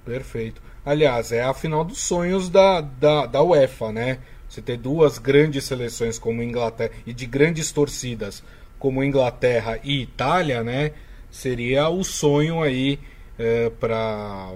Perfeito. 0.05 0.61
Aliás, 0.85 1.31
é 1.31 1.43
a 1.43 1.53
final 1.53 1.83
dos 1.83 1.99
sonhos 1.99 2.49
da, 2.49 2.81
da, 2.81 3.25
da 3.25 3.41
UEFA, 3.41 3.91
né? 3.91 4.19
Você 4.47 4.61
ter 4.61 4.77
duas 4.77 5.17
grandes 5.17 5.63
seleções 5.63 6.19
como 6.19 6.43
Inglaterra 6.43 6.91
e 7.05 7.13
de 7.13 7.25
grandes 7.25 7.71
torcidas 7.71 8.43
como 8.81 9.03
Inglaterra 9.03 9.79
e 9.83 10.01
Itália, 10.01 10.61
né? 10.63 10.91
Seria 11.29 11.87
o 11.87 12.03
sonho 12.03 12.61
aí 12.61 12.99
é, 13.39 13.69
para 13.69 14.53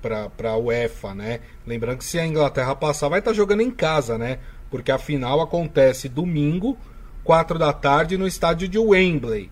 para 0.00 0.52
a 0.52 0.56
UEFA, 0.56 1.14
né? 1.14 1.40
Lembrando 1.66 1.98
que 1.98 2.04
se 2.06 2.18
a 2.18 2.26
Inglaterra 2.26 2.74
passar, 2.74 3.10
vai 3.10 3.18
estar 3.18 3.32
tá 3.32 3.36
jogando 3.36 3.60
em 3.60 3.70
casa, 3.70 4.16
né? 4.16 4.38
porque 4.70 4.92
a 4.92 4.98
final 4.98 5.40
acontece 5.40 6.08
domingo, 6.08 6.78
4 7.24 7.58
da 7.58 7.72
tarde, 7.72 8.16
no 8.16 8.26
estádio 8.26 8.68
de 8.68 8.78
Wembley. 8.78 9.50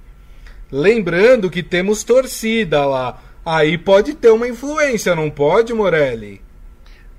Lembrando 0.70 1.50
que 1.50 1.62
temos 1.62 2.04
torcida 2.04 2.86
lá. 2.86 3.20
Aí 3.44 3.76
pode 3.76 4.14
ter 4.14 4.30
uma 4.30 4.46
influência, 4.46 5.16
não 5.16 5.28
pode, 5.28 5.74
Morelli? 5.74 6.40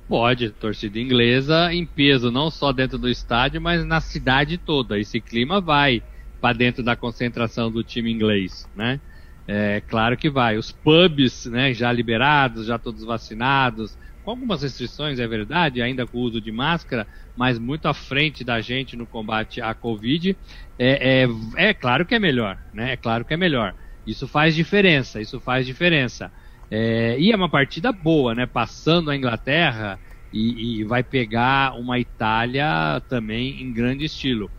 Pode, 0.07 0.49
torcida 0.51 0.99
inglesa 0.99 1.71
em 1.73 1.85
peso, 1.85 2.31
não 2.31 2.49
só 2.49 2.71
dentro 2.71 2.97
do 2.97 3.09
estádio, 3.09 3.61
mas 3.61 3.85
na 3.85 3.99
cidade 3.99 4.57
toda. 4.57 4.97
Esse 4.97 5.19
clima 5.19 5.59
vai 5.59 6.01
para 6.39 6.57
dentro 6.57 6.83
da 6.83 6.95
concentração 6.95 7.71
do 7.71 7.83
time 7.83 8.11
inglês, 8.11 8.67
né? 8.75 8.99
É 9.47 9.81
claro 9.81 10.15
que 10.15 10.29
vai. 10.29 10.57
Os 10.57 10.71
pubs, 10.71 11.45
né, 11.45 11.73
já 11.73 11.91
liberados, 11.91 12.67
já 12.67 12.77
todos 12.77 13.03
vacinados, 13.03 13.97
com 14.21 14.31
algumas 14.31 14.61
restrições, 14.61 15.17
é 15.17 15.27
verdade, 15.27 15.81
ainda 15.81 16.05
com 16.05 16.19
o 16.19 16.21
uso 16.21 16.39
de 16.39 16.51
máscara, 16.51 17.07
mas 17.35 17.57
muito 17.57 17.87
à 17.87 17.93
frente 17.93 18.43
da 18.43 18.61
gente 18.61 18.95
no 18.95 19.07
combate 19.07 19.59
à 19.59 19.73
Covid, 19.73 20.37
é, 20.77 21.23
é, 21.23 21.69
é 21.69 21.73
claro 21.73 22.05
que 22.05 22.13
é 22.13 22.19
melhor, 22.19 22.59
né? 22.71 22.93
É 22.93 22.97
claro 22.97 23.25
que 23.25 23.33
é 23.33 23.37
melhor. 23.37 23.73
Isso 24.05 24.27
faz 24.27 24.53
diferença, 24.53 25.19
isso 25.19 25.39
faz 25.39 25.65
diferença. 25.65 26.31
É, 26.69 27.19
e 27.19 27.31
é 27.31 27.35
uma 27.35 27.49
partida 27.49 27.91
boa, 27.91 28.35
né? 28.35 28.45
Passando 28.45 29.09
a 29.09 29.15
Inglaterra 29.15 29.99
e, 30.31 30.81
e 30.81 30.83
vai 30.83 31.03
pegar 31.03 31.73
uma 31.79 31.99
Itália 31.99 33.01
também 33.09 33.61
em 33.63 33.73
grande 33.73 34.05
estilo. 34.05 34.51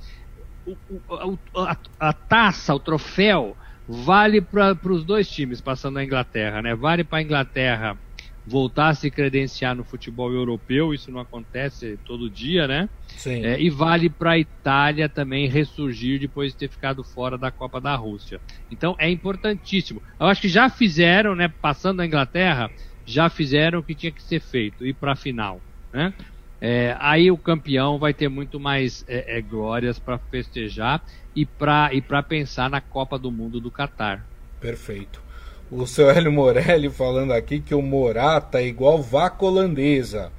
O, 0.66 1.38
a, 1.56 1.76
a, 1.98 2.12
taça, 2.12 2.74
o 2.74 2.80
troféu, 2.80 3.56
vale 3.86 4.40
para 4.40 4.76
os 4.92 5.04
dois 5.04 5.28
times 5.28 5.60
passando 5.60 5.98
a 5.98 6.04
Inglaterra, 6.04 6.62
né? 6.62 6.74
Vale 6.74 7.04
para 7.04 7.18
a 7.18 7.22
Inglaterra 7.22 7.98
voltar 8.46 8.88
a 8.88 8.94
se 8.94 9.10
credenciar 9.10 9.74
no 9.76 9.84
futebol 9.84 10.32
europeu, 10.32 10.94
isso 10.94 11.10
não 11.10 11.20
acontece 11.20 11.98
todo 12.04 12.30
dia, 12.30 12.66
né? 12.66 12.88
Sim. 13.08 13.44
É, 13.44 13.60
e 13.60 13.70
vale 13.70 14.08
para 14.08 14.32
a 14.32 14.38
Itália 14.38 15.08
também 15.08 15.48
ressurgir 15.48 16.20
depois 16.20 16.52
de 16.52 16.58
ter 16.58 16.68
ficado 16.68 17.04
fora 17.04 17.36
da 17.38 17.50
Copa 17.50 17.80
da 17.80 17.94
Rússia. 17.94 18.40
Então 18.70 18.96
é 18.98 19.08
importantíssimo. 19.10 20.02
Eu 20.18 20.26
acho 20.26 20.40
que 20.40 20.48
já 20.48 20.68
fizeram, 20.68 21.34
né? 21.34 21.52
Passando 21.60 22.00
a 22.00 22.06
Inglaterra, 22.06 22.70
já 23.04 23.28
fizeram 23.28 23.80
o 23.80 23.84
que 23.84 23.94
tinha 23.94 24.12
que 24.12 24.22
ser 24.22 24.40
feito, 24.40 24.86
ir 24.86 24.94
para 24.94 25.12
a 25.12 25.16
final, 25.16 25.60
né? 25.92 26.14
É, 26.60 26.94
aí 27.00 27.30
o 27.30 27.38
campeão 27.38 27.98
vai 27.98 28.12
ter 28.12 28.28
muito 28.28 28.60
mais 28.60 29.04
é, 29.08 29.38
é 29.38 29.40
glórias 29.40 29.98
para 29.98 30.18
festejar 30.18 31.02
e 31.34 31.46
para 31.46 31.94
e 31.94 32.02
pensar 32.22 32.68
na 32.68 32.80
Copa 32.80 33.18
do 33.18 33.30
Mundo 33.30 33.60
do 33.60 33.70
Catar. 33.70 34.26
Perfeito. 34.60 35.22
O 35.70 35.86
seu 35.86 36.10
Hélio 36.10 36.32
Morelli 36.32 36.90
falando 36.90 37.32
aqui 37.32 37.60
que 37.60 37.74
o 37.74 37.80
Morata 37.80 38.60
é 38.60 38.66
igual 38.66 39.00
vaca 39.00 39.44
holandesa. 39.44 40.32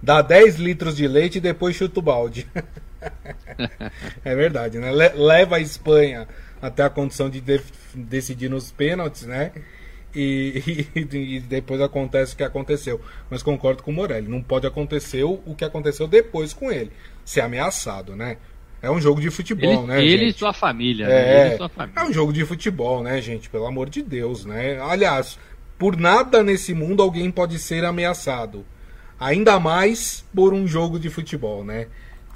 Dá 0.00 0.22
10 0.22 0.56
litros 0.56 0.96
de 0.96 1.08
leite 1.08 1.38
e 1.38 1.40
depois 1.40 1.74
chuta 1.74 1.98
o 1.98 2.02
balde. 2.02 2.46
é 4.24 4.34
verdade, 4.34 4.78
né? 4.78 4.90
leva 4.92 5.56
a 5.56 5.60
Espanha 5.60 6.28
até 6.62 6.84
a 6.84 6.90
condição 6.90 7.28
de 7.28 7.42
decidir 7.94 8.48
nos 8.48 8.70
pênaltis, 8.70 9.24
né? 9.24 9.52
E, 10.14 10.86
e, 10.94 11.36
e, 11.36 11.40
depois 11.40 11.80
acontece 11.80 12.34
o 12.34 12.36
que 12.36 12.42
aconteceu. 12.42 13.00
Mas 13.30 13.42
concordo 13.42 13.82
com 13.82 13.90
o 13.90 13.94
Morelli, 13.94 14.28
não 14.28 14.42
pode 14.42 14.66
acontecer 14.66 15.24
o, 15.24 15.54
que 15.56 15.64
aconteceu 15.64 16.06
depois 16.06 16.52
com 16.52 16.70
ele. 16.70 16.90
Ser 17.24 17.40
ameaçado, 17.40 18.16
né? 18.16 18.38
É 18.80 18.90
um 18.90 19.00
jogo 19.00 19.20
de 19.20 19.30
futebol, 19.30 19.78
ele, 19.78 19.86
né? 19.86 20.04
Ele 20.04 20.26
gente? 20.26 20.36
e 20.36 20.38
sua 20.38 20.52
família. 20.52 21.06
É, 21.06 21.50
né? 21.50 21.56
sua 21.56 21.68
família. 21.68 22.00
é 22.00 22.04
um 22.04 22.12
jogo 22.12 22.32
de 22.32 22.44
futebol, 22.44 23.02
né, 23.02 23.20
gente? 23.20 23.48
Pelo 23.48 23.66
amor 23.66 23.88
de 23.88 24.02
Deus, 24.02 24.44
né? 24.44 24.78
Aliás, 24.80 25.38
por 25.78 25.96
nada 25.96 26.42
nesse 26.42 26.72
mundo 26.74 27.02
alguém 27.02 27.30
pode 27.30 27.58
ser 27.58 27.84
ameaçado. 27.84 28.64
Ainda 29.18 29.58
mais 29.58 30.24
por 30.34 30.52
um 30.52 30.66
jogo 30.66 30.98
de 30.98 31.08
futebol, 31.08 31.64
né? 31.64 31.86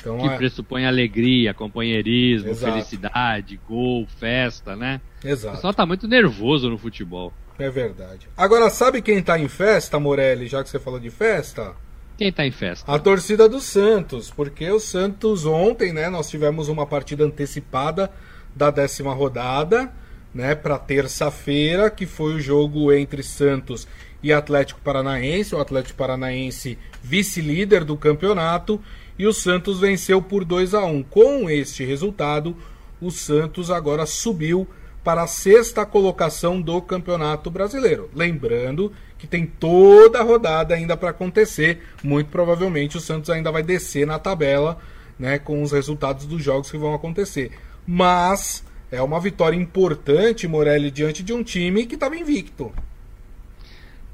Então, 0.00 0.18
que 0.18 0.26
é... 0.26 0.36
pressupõe 0.36 0.86
alegria, 0.86 1.52
companheirismo, 1.52 2.50
Exato. 2.50 2.72
felicidade, 2.72 3.60
gol, 3.68 4.06
festa, 4.18 4.74
né? 4.74 5.00
Exato. 5.22 5.54
O 5.54 5.56
pessoal 5.56 5.74
tá 5.74 5.84
muito 5.84 6.08
nervoso 6.08 6.70
no 6.70 6.78
futebol. 6.78 7.32
É 7.60 7.70
verdade. 7.70 8.28
Agora, 8.36 8.70
sabe 8.70 9.02
quem 9.02 9.22
tá 9.22 9.38
em 9.38 9.48
festa, 9.48 10.00
Morelli, 10.00 10.46
já 10.46 10.62
que 10.62 10.70
você 10.70 10.78
falou 10.78 10.98
de 10.98 11.10
festa? 11.10 11.74
Quem 12.16 12.28
está 12.28 12.44
em 12.44 12.50
festa? 12.50 12.90
A 12.92 12.98
torcida 12.98 13.48
do 13.48 13.60
Santos, 13.60 14.30
porque 14.30 14.70
o 14.70 14.80
Santos 14.80 15.46
ontem, 15.46 15.92
né, 15.92 16.08
nós 16.08 16.28
tivemos 16.28 16.68
uma 16.68 16.86
partida 16.86 17.24
antecipada 17.24 18.10
da 18.54 18.70
décima 18.70 19.14
rodada, 19.14 19.92
né, 20.34 20.54
para 20.54 20.78
terça-feira, 20.78 21.90
que 21.90 22.06
foi 22.06 22.34
o 22.34 22.40
jogo 22.40 22.92
entre 22.92 23.22
Santos 23.22 23.88
e 24.22 24.32
Atlético 24.32 24.80
Paranaense, 24.80 25.54
o 25.54 25.60
Atlético 25.60 25.96
Paranaense 25.96 26.78
vice-líder 27.02 27.84
do 27.84 27.96
campeonato, 27.96 28.80
e 29.18 29.26
o 29.26 29.32
Santos 29.32 29.80
venceu 29.80 30.20
por 30.20 30.44
2 30.44 30.74
a 30.74 30.84
1. 30.84 31.02
Com 31.04 31.48
este 31.48 31.84
resultado, 31.84 32.56
o 33.00 33.10
Santos 33.10 33.70
agora 33.70 34.04
subiu 34.06 34.68
para 35.02 35.22
a 35.22 35.26
sexta 35.26 35.86
colocação 35.86 36.60
do 36.60 36.80
Campeonato 36.82 37.50
Brasileiro. 37.50 38.10
Lembrando 38.14 38.92
que 39.18 39.26
tem 39.26 39.46
toda 39.46 40.20
a 40.20 40.22
rodada 40.22 40.74
ainda 40.74 40.96
para 40.96 41.10
acontecer. 41.10 41.82
Muito 42.02 42.28
provavelmente 42.28 42.96
o 42.96 43.00
Santos 43.00 43.30
ainda 43.30 43.50
vai 43.50 43.62
descer 43.62 44.06
na 44.06 44.18
tabela, 44.18 44.78
né, 45.18 45.38
com 45.38 45.62
os 45.62 45.72
resultados 45.72 46.26
dos 46.26 46.42
jogos 46.42 46.70
que 46.70 46.78
vão 46.78 46.94
acontecer. 46.94 47.52
Mas 47.86 48.64
é 48.90 49.00
uma 49.02 49.20
vitória 49.20 49.56
importante, 49.56 50.48
Morelli, 50.48 50.90
diante 50.90 51.22
de 51.22 51.32
um 51.32 51.42
time 51.42 51.86
que 51.86 51.94
estava 51.94 52.16
invicto. 52.16 52.72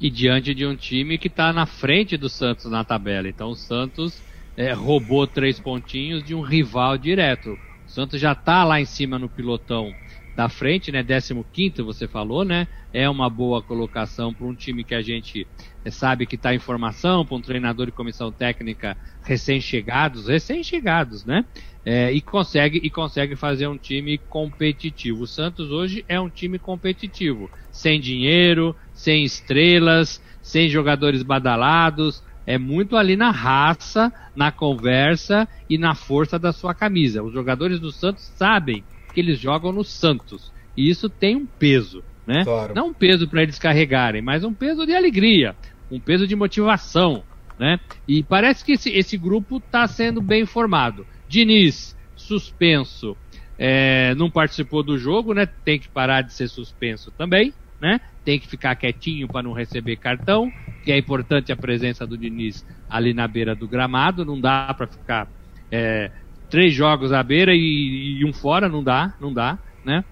E 0.00 0.10
diante 0.10 0.54
de 0.54 0.66
um 0.66 0.76
time 0.76 1.16
que 1.18 1.28
está 1.28 1.52
na 1.52 1.66
frente 1.66 2.16
do 2.16 2.28
Santos 2.28 2.70
na 2.70 2.84
tabela. 2.84 3.28
Então 3.28 3.50
o 3.50 3.56
Santos 3.56 4.20
é, 4.56 4.72
roubou 4.72 5.26
três 5.26 5.58
pontinhos 5.58 6.22
de 6.22 6.34
um 6.34 6.42
rival 6.42 6.98
direto. 6.98 7.58
O 7.86 7.90
Santos 7.90 8.20
já 8.20 8.32
está 8.32 8.64
lá 8.64 8.80
em 8.80 8.84
cima 8.84 9.18
no 9.18 9.28
pilotão 9.28 9.94
da 10.34 10.50
frente, 10.50 10.92
né? 10.92 11.02
15 11.02 11.82
você 11.82 12.06
falou, 12.06 12.44
né? 12.44 12.68
É 12.92 13.08
uma 13.08 13.30
boa 13.30 13.62
colocação 13.62 14.34
para 14.34 14.46
um 14.46 14.54
time 14.54 14.84
que 14.84 14.94
a 14.94 15.00
gente 15.00 15.46
eh, 15.84 15.90
sabe 15.90 16.26
que 16.26 16.34
está 16.34 16.54
em 16.54 16.58
formação, 16.58 17.24
para 17.24 17.36
um 17.36 17.40
treinador 17.40 17.88
e 17.88 17.92
comissão 17.92 18.30
técnica 18.30 18.98
recém-chegados, 19.22 20.26
recém-chegados, 20.28 21.24
né? 21.24 21.44
É, 21.84 22.12
e 22.12 22.20
consegue 22.20 22.78
e 22.82 22.90
consegue 22.90 23.36
fazer 23.36 23.68
um 23.68 23.78
time 23.78 24.18
competitivo. 24.18 25.22
O 25.22 25.26
Santos 25.26 25.70
hoje 25.70 26.04
é 26.08 26.20
um 26.20 26.28
time 26.28 26.58
competitivo, 26.58 27.50
sem 27.70 27.98
dinheiro, 27.98 28.76
sem 28.92 29.24
estrelas, 29.24 30.20
sem 30.42 30.68
jogadores 30.68 31.22
badalados, 31.22 32.22
é 32.46 32.56
muito 32.56 32.96
ali 32.96 33.16
na 33.16 33.30
raça, 33.30 34.12
na 34.34 34.52
conversa 34.52 35.48
e 35.68 35.76
na 35.76 35.94
força 35.94 36.38
da 36.38 36.52
sua 36.52 36.72
camisa. 36.74 37.22
Os 37.22 37.32
jogadores 37.32 37.80
do 37.80 37.90
Santos 37.90 38.24
sabem 38.36 38.84
que 39.12 39.20
eles 39.20 39.38
jogam 39.38 39.72
no 39.72 39.82
Santos. 39.82 40.52
E 40.76 40.88
isso 40.88 41.08
tem 41.08 41.34
um 41.34 41.46
peso. 41.46 42.04
né? 42.26 42.44
Claro. 42.44 42.74
Não 42.74 42.88
um 42.88 42.94
peso 42.94 43.28
para 43.28 43.42
eles 43.42 43.58
carregarem, 43.58 44.22
mas 44.22 44.44
um 44.44 44.54
peso 44.54 44.86
de 44.86 44.94
alegria, 44.94 45.56
um 45.90 45.98
peso 45.98 46.26
de 46.26 46.36
motivação, 46.36 47.24
né? 47.58 47.80
E 48.06 48.22
parece 48.22 48.64
que 48.64 48.72
esse, 48.72 48.90
esse 48.90 49.16
grupo 49.16 49.56
está 49.58 49.86
sendo 49.86 50.20
bem 50.20 50.44
formado. 50.44 51.06
Diniz, 51.28 51.96
suspenso, 52.14 53.16
é, 53.58 54.14
não 54.16 54.30
participou 54.30 54.82
do 54.82 54.98
jogo, 54.98 55.32
né? 55.32 55.46
Tem 55.46 55.78
que 55.78 55.88
parar 55.88 56.22
de 56.22 56.32
ser 56.32 56.48
suspenso 56.48 57.10
também, 57.12 57.54
né? 57.80 58.00
Tem 58.26 58.40
que 58.40 58.48
ficar 58.48 58.74
quietinho 58.74 59.28
para 59.28 59.44
não 59.44 59.52
receber 59.52 59.94
cartão, 59.94 60.50
que 60.82 60.90
é 60.90 60.98
importante 60.98 61.52
a 61.52 61.56
presença 61.56 62.04
do 62.04 62.18
Diniz 62.18 62.66
ali 62.90 63.14
na 63.14 63.28
beira 63.28 63.54
do 63.54 63.68
gramado, 63.68 64.24
não 64.24 64.40
dá 64.40 64.74
para 64.74 64.88
ficar 64.88 65.28
é, 65.70 66.10
três 66.50 66.74
jogos 66.74 67.12
à 67.12 67.22
beira 67.22 67.54
e, 67.54 68.18
e, 68.18 68.24
um 68.24 68.32
fora, 68.32 68.68
não 68.68 68.82
dá, 68.82 69.14
não 69.20 69.32
dá, 69.32 69.56
né? 69.84 70.04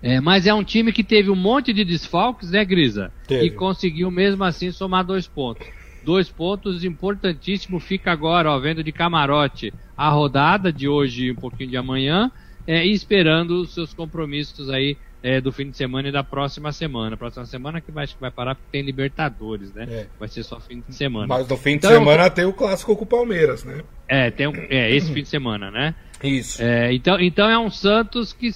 É, 0.00 0.18
mas 0.18 0.46
é 0.46 0.54
um 0.54 0.64
time 0.64 0.94
que 0.94 1.04
teve 1.04 1.28
um 1.28 1.36
monte 1.36 1.74
de 1.74 1.84
desfalques, 1.84 2.52
né, 2.52 2.64
Grisa? 2.64 3.12
Teve. 3.28 3.44
E 3.44 3.50
conseguiu 3.50 4.10
mesmo 4.10 4.42
assim 4.42 4.72
somar 4.72 5.04
dois 5.04 5.28
pontos. 5.28 5.66
Dois 6.02 6.30
pontos 6.30 6.84
importantíssimo. 6.84 7.78
Fica 7.78 8.10
agora, 8.10 8.50
ó, 8.50 8.58
vendo 8.58 8.82
de 8.82 8.92
camarote 8.92 9.74
a 9.94 10.08
rodada 10.08 10.72
de 10.72 10.88
hoje 10.88 11.26
e 11.26 11.32
um 11.32 11.36
pouquinho 11.36 11.68
de 11.68 11.76
amanhã, 11.76 12.32
é, 12.66 12.86
e 12.86 12.92
esperando 12.92 13.60
os 13.60 13.74
seus 13.74 13.92
compromissos 13.92 14.70
aí 14.70 14.96
é, 15.22 15.40
do 15.40 15.52
fim 15.52 15.70
de 15.70 15.76
semana 15.76 16.08
e 16.08 16.12
da 16.12 16.24
próxima 16.24 16.72
semana. 16.72 17.16
Próxima 17.16 17.44
semana 17.46 17.80
que 17.80 17.90
vai, 17.90 18.04
acho 18.04 18.14
que 18.14 18.20
vai 18.20 18.30
parar 18.30 18.54
porque 18.54 18.68
tem 18.72 18.82
Libertadores, 18.82 19.72
né? 19.72 19.86
É. 19.88 20.06
Vai 20.18 20.28
ser 20.28 20.42
só 20.42 20.58
fim 20.60 20.82
de 20.86 20.94
semana. 20.94 21.26
Mas 21.26 21.46
no 21.46 21.56
fim 21.56 21.70
de 21.70 21.76
então, 21.76 21.90
semana 21.90 22.30
tem 22.30 22.44
o 22.44 22.52
clássico 22.52 22.96
com 22.96 23.04
o 23.04 23.06
Palmeiras, 23.06 23.64
né? 23.64 23.82
É, 24.08 24.30
tem 24.30 24.46
um, 24.46 24.54
é 24.68 24.94
esse 24.94 25.12
fim 25.12 25.22
de 25.22 25.28
semana, 25.28 25.70
né? 25.70 25.94
Isso. 26.22 26.62
É, 26.62 26.92
então, 26.92 27.20
então 27.20 27.48
é 27.48 27.58
um 27.58 27.70
Santos 27.70 28.32
que, 28.32 28.50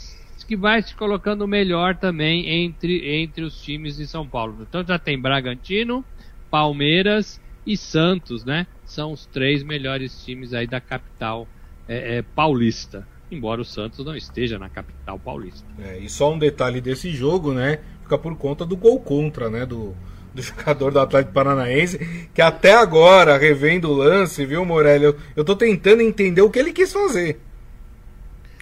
que 0.46 0.56
vai 0.56 0.82
se 0.82 0.94
colocando 0.94 1.46
melhor 1.46 1.96
também 1.96 2.48
entre, 2.64 3.22
entre 3.22 3.44
os 3.44 3.60
times 3.62 3.96
de 3.96 4.06
São 4.06 4.26
Paulo. 4.26 4.58
Então 4.68 4.84
já 4.84 4.98
tem 4.98 5.20
Bragantino, 5.20 6.04
Palmeiras 6.50 7.40
e 7.66 7.76
Santos, 7.76 8.44
né? 8.44 8.66
São 8.84 9.12
os 9.12 9.26
três 9.26 9.62
melhores 9.62 10.24
times 10.24 10.52
aí 10.52 10.66
da 10.66 10.80
capital 10.80 11.48
é, 11.88 12.18
é, 12.18 12.22
paulista 12.22 13.06
embora 13.34 13.60
o 13.60 13.64
Santos 13.64 14.04
não 14.04 14.16
esteja 14.16 14.58
na 14.58 14.68
capital 14.68 15.18
paulista. 15.18 15.66
É, 15.78 15.98
e 15.98 16.08
só 16.08 16.32
um 16.32 16.38
detalhe 16.38 16.80
desse 16.80 17.10
jogo, 17.10 17.52
né? 17.52 17.80
Fica 18.02 18.16
por 18.16 18.36
conta 18.36 18.64
do 18.64 18.76
gol 18.76 19.00
contra, 19.00 19.50
né? 19.50 19.66
Do, 19.66 19.94
do 20.32 20.40
jogador 20.42 20.92
do 20.92 21.00
Atlético 21.00 21.32
Paranaense, 21.32 22.28
que 22.32 22.42
até 22.42 22.74
agora, 22.74 23.36
revendo 23.36 23.90
o 23.90 23.94
lance, 23.94 24.44
viu, 24.46 24.64
Morelli? 24.64 25.04
Eu, 25.04 25.16
eu 25.36 25.44
tô 25.44 25.56
tentando 25.56 26.02
entender 26.02 26.42
o 26.42 26.50
que 26.50 26.58
ele 26.58 26.72
quis 26.72 26.92
fazer. 26.92 27.40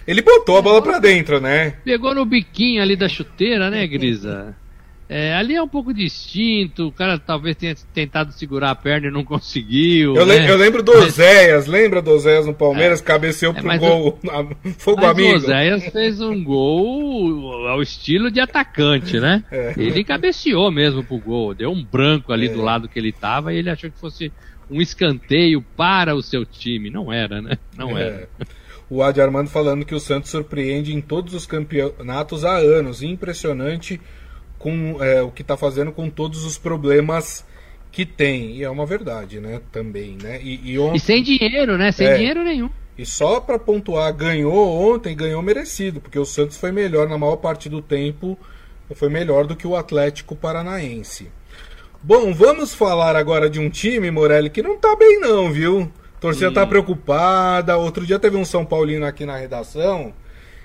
Ele 0.05 0.21
botou 0.21 0.57
a 0.57 0.61
bola 0.61 0.81
pra 0.81 0.99
dentro, 0.99 1.39
né? 1.39 1.71
Pegou 1.85 2.13
no 2.13 2.25
biquinho 2.25 2.81
ali 2.81 2.95
da 2.95 3.07
chuteira, 3.07 3.69
né, 3.69 3.87
Grisa? 3.87 4.55
É, 5.09 5.33
ali 5.35 5.53
é 5.53 5.61
um 5.61 5.67
pouco 5.67 5.93
distinto, 5.93 6.87
o 6.87 6.91
cara 6.91 7.19
talvez 7.19 7.55
tenha 7.55 7.75
tentado 7.93 8.31
segurar 8.31 8.71
a 8.71 8.75
perna 8.75 9.07
e 9.07 9.11
não 9.11 9.23
conseguiu. 9.23 10.15
Eu, 10.15 10.25
né? 10.25 10.49
eu 10.49 10.57
lembro 10.57 10.81
do 10.81 10.93
mas... 10.93 11.13
Oséias, 11.13 11.67
lembra 11.67 12.01
do 12.01 12.11
Oséias 12.11 12.45
no 12.45 12.53
Palmeiras? 12.53 13.01
É, 13.01 13.03
cabeceou 13.03 13.53
é, 13.53 13.61
pro 13.61 13.79
gol, 13.79 14.19
o... 14.23 14.69
fogo 14.79 15.01
mas 15.01 15.11
amigo. 15.11 15.33
O 15.33 15.35
Oséias 15.35 15.85
fez 15.89 16.21
um 16.21 16.43
gol 16.43 17.67
ao 17.67 17.81
estilo 17.81 18.31
de 18.31 18.39
atacante, 18.39 19.19
né? 19.19 19.43
É. 19.51 19.73
Ele 19.77 20.03
cabeceou 20.03 20.71
mesmo 20.71 21.03
pro 21.03 21.17
gol, 21.17 21.53
deu 21.53 21.71
um 21.71 21.83
branco 21.83 22.31
ali 22.31 22.47
do 22.47 22.61
é. 22.61 22.63
lado 22.63 22.87
que 22.87 22.97
ele 22.97 23.11
tava 23.11 23.53
e 23.53 23.57
ele 23.57 23.69
achou 23.69 23.91
que 23.91 23.99
fosse 23.99 24.31
um 24.71 24.81
escanteio 24.81 25.61
para 25.75 26.15
o 26.15 26.23
seu 26.23 26.45
time. 26.45 26.89
Não 26.89 27.11
era, 27.11 27.41
né? 27.41 27.57
Não 27.77 27.97
é. 27.97 28.03
era. 28.03 28.29
O 28.89 29.01
Adi 29.01 29.21
Armando 29.21 29.49
falando 29.49 29.85
que 29.85 29.95
o 29.95 29.99
Santos 29.99 30.31
surpreende 30.31 30.93
em 30.93 31.01
todos 31.01 31.33
os 31.33 31.45
campeonatos 31.45 32.45
há 32.45 32.55
anos. 32.55 33.01
Impressionante 33.01 33.99
com 34.63 35.03
é, 35.03 35.21
o 35.21 35.29
que 35.29 35.41
está 35.41 35.57
fazendo 35.57 35.91
com 35.91 36.09
todos 36.09 36.45
os 36.45 36.57
problemas 36.57 37.45
que 37.91 38.05
tem. 38.05 38.55
E 38.55 38.63
é 38.63 38.69
uma 38.69 38.85
verdade, 38.85 39.41
né? 39.41 39.59
Também, 39.73 40.17
né? 40.23 40.39
E, 40.41 40.71
e, 40.71 40.79
ontem, 40.79 40.95
e 40.95 40.99
sem 41.01 41.21
dinheiro, 41.21 41.77
né? 41.77 41.91
Sem 41.91 42.07
é, 42.07 42.15
dinheiro 42.15 42.41
nenhum. 42.45 42.69
E 42.97 43.05
só 43.05 43.41
para 43.41 43.59
pontuar, 43.59 44.13
ganhou 44.13 44.93
ontem, 44.93 45.13
ganhou 45.17 45.41
merecido, 45.41 45.99
porque 45.99 46.17
o 46.17 46.23
Santos 46.23 46.55
foi 46.55 46.71
melhor 46.71 47.09
na 47.09 47.17
maior 47.17 47.35
parte 47.35 47.67
do 47.67 47.81
tempo, 47.81 48.39
foi 48.95 49.09
melhor 49.09 49.45
do 49.45 49.55
que 49.55 49.67
o 49.67 49.75
Atlético 49.75 50.33
Paranaense. 50.33 51.29
Bom, 52.01 52.33
vamos 52.33 52.73
falar 52.73 53.17
agora 53.17 53.49
de 53.49 53.59
um 53.59 53.69
time, 53.69 54.09
Morelli, 54.11 54.49
que 54.49 54.61
não 54.61 54.77
tá 54.77 54.95
bem 54.95 55.19
não, 55.19 55.51
viu? 55.51 55.91
A 56.15 56.19
torcida 56.21 56.51
tá 56.53 56.65
preocupada. 56.65 57.75
Outro 57.75 58.05
dia 58.05 58.17
teve 58.17 58.37
um 58.37 58.45
São 58.45 58.63
Paulino 58.63 59.05
aqui 59.05 59.25
na 59.25 59.35
redação 59.35 60.13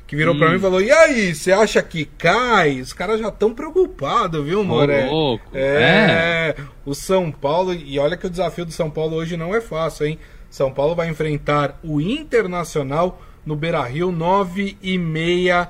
que 0.08 0.16
virou 0.16 0.34
hum. 0.34 0.38
pra 0.38 0.48
mim 0.48 0.56
e 0.56 0.60
falou: 0.60 0.80
E 0.80 0.90
aí, 0.90 1.34
você 1.34 1.52
acha 1.52 1.82
que 1.82 2.06
cai? 2.06 2.80
Os 2.80 2.94
caras 2.94 3.20
já 3.20 3.28
estão 3.28 3.52
preocupados, 3.54 4.42
viu, 4.44 4.64
Moré? 4.64 5.06
louco. 5.06 5.44
É, 5.52 6.56
é, 6.56 6.62
o 6.84 6.94
São 6.94 7.30
Paulo, 7.30 7.74
e 7.74 7.98
olha 7.98 8.16
que 8.16 8.26
o 8.26 8.30
desafio 8.30 8.64
do 8.64 8.72
São 8.72 8.90
Paulo 8.90 9.16
hoje 9.16 9.36
não 9.36 9.54
é 9.54 9.60
fácil, 9.60 10.06
hein? 10.06 10.18
São 10.48 10.72
Paulo 10.72 10.94
vai 10.94 11.10
enfrentar 11.10 11.78
o 11.84 12.00
Internacional 12.00 13.20
no 13.44 13.54
Beira 13.54 13.82
Rio, 13.84 14.10
nove 14.10 14.78
e 14.82 14.96
meia 14.96 15.68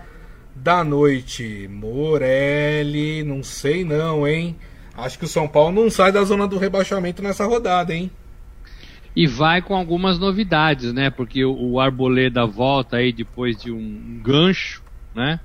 da 0.54 0.84
noite. 0.84 1.68
Morelli, 1.68 3.24
não 3.24 3.42
sei 3.42 3.84
não, 3.84 4.26
hein? 4.26 4.56
Acho 4.96 5.18
que 5.18 5.24
o 5.24 5.28
São 5.28 5.48
Paulo 5.48 5.82
não 5.82 5.90
sai 5.90 6.12
da 6.12 6.22
zona 6.22 6.46
do 6.46 6.58
rebaixamento 6.58 7.20
nessa 7.22 7.44
rodada, 7.44 7.92
hein? 7.92 8.08
E 9.18 9.26
vai 9.26 9.60
com 9.60 9.74
algumas 9.74 10.16
novidades, 10.16 10.92
né? 10.92 11.10
Porque 11.10 11.44
o, 11.44 11.72
o 11.72 11.80
Arboleda 11.80 12.46
volta 12.46 12.98
aí 12.98 13.12
depois 13.12 13.60
de 13.60 13.72
um 13.72 14.20
gancho, 14.22 14.80
né? 15.12 15.40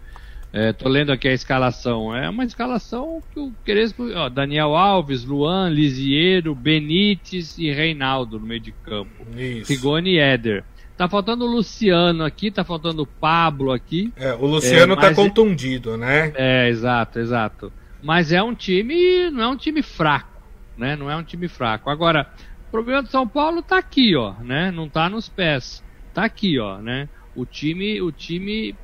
É, 0.54 0.72
tô 0.72 0.88
lendo 0.88 1.12
aqui 1.12 1.28
a 1.28 1.34
escalação. 1.34 2.16
É 2.16 2.30
uma 2.30 2.46
escalação 2.46 3.20
que 3.34 3.40
o 3.40 3.52
Crespo, 3.66 4.12
ó, 4.14 4.30
Daniel 4.30 4.76
Alves, 4.76 5.26
Luan, 5.26 5.70
Lisiero, 5.70 6.54
Benítez 6.54 7.58
e 7.58 7.72
Reinaldo 7.72 8.40
no 8.40 8.46
meio 8.46 8.60
de 8.60 8.72
campo. 8.72 9.26
Isso. 9.36 9.74
Rigoni 9.74 10.12
e 10.12 10.20
Éder. 10.20 10.64
Tá 10.96 11.10
faltando 11.10 11.44
o 11.44 11.48
Luciano 11.48 12.24
aqui, 12.24 12.52
tá 12.52 12.64
faltando 12.64 13.02
o 13.02 13.08
Pablo 13.08 13.72
aqui. 13.72 14.14
É, 14.16 14.36
o 14.36 14.46
Luciano 14.46 14.94
é, 14.94 14.98
tá 14.98 15.16
contundido, 15.16 15.98
né? 15.98 16.32
É, 16.36 16.70
exato, 16.70 17.18
exato. 17.18 17.74
Mas 18.04 18.32
é 18.32 18.44
um 18.44 18.54
time, 18.54 19.32
não 19.32 19.42
é 19.42 19.48
um 19.48 19.58
time 19.58 19.82
fraco, 19.82 20.44
né? 20.78 20.96
Não 20.96 21.10
é 21.10 21.16
um 21.16 21.24
time 21.24 21.48
fraco. 21.48 21.90
Agora, 21.90 22.28
problema 22.74 23.04
do 23.04 23.10
São 23.10 23.30
Paulo 23.30 23.62
tá 23.62 23.78
aqui, 23.78 24.16
ó, 24.16 24.34
né? 24.40 24.72
Não 24.72 24.90
tá 24.90 25.08
nos 25.08 25.30
pés. 25.30 25.84
Tá 26.12 26.26
aqui, 26.26 26.58
ó, 26.60 26.82
né? 26.82 27.08
O 27.36 27.46
time, 27.46 28.02
o 28.02 28.12
time 28.12 28.76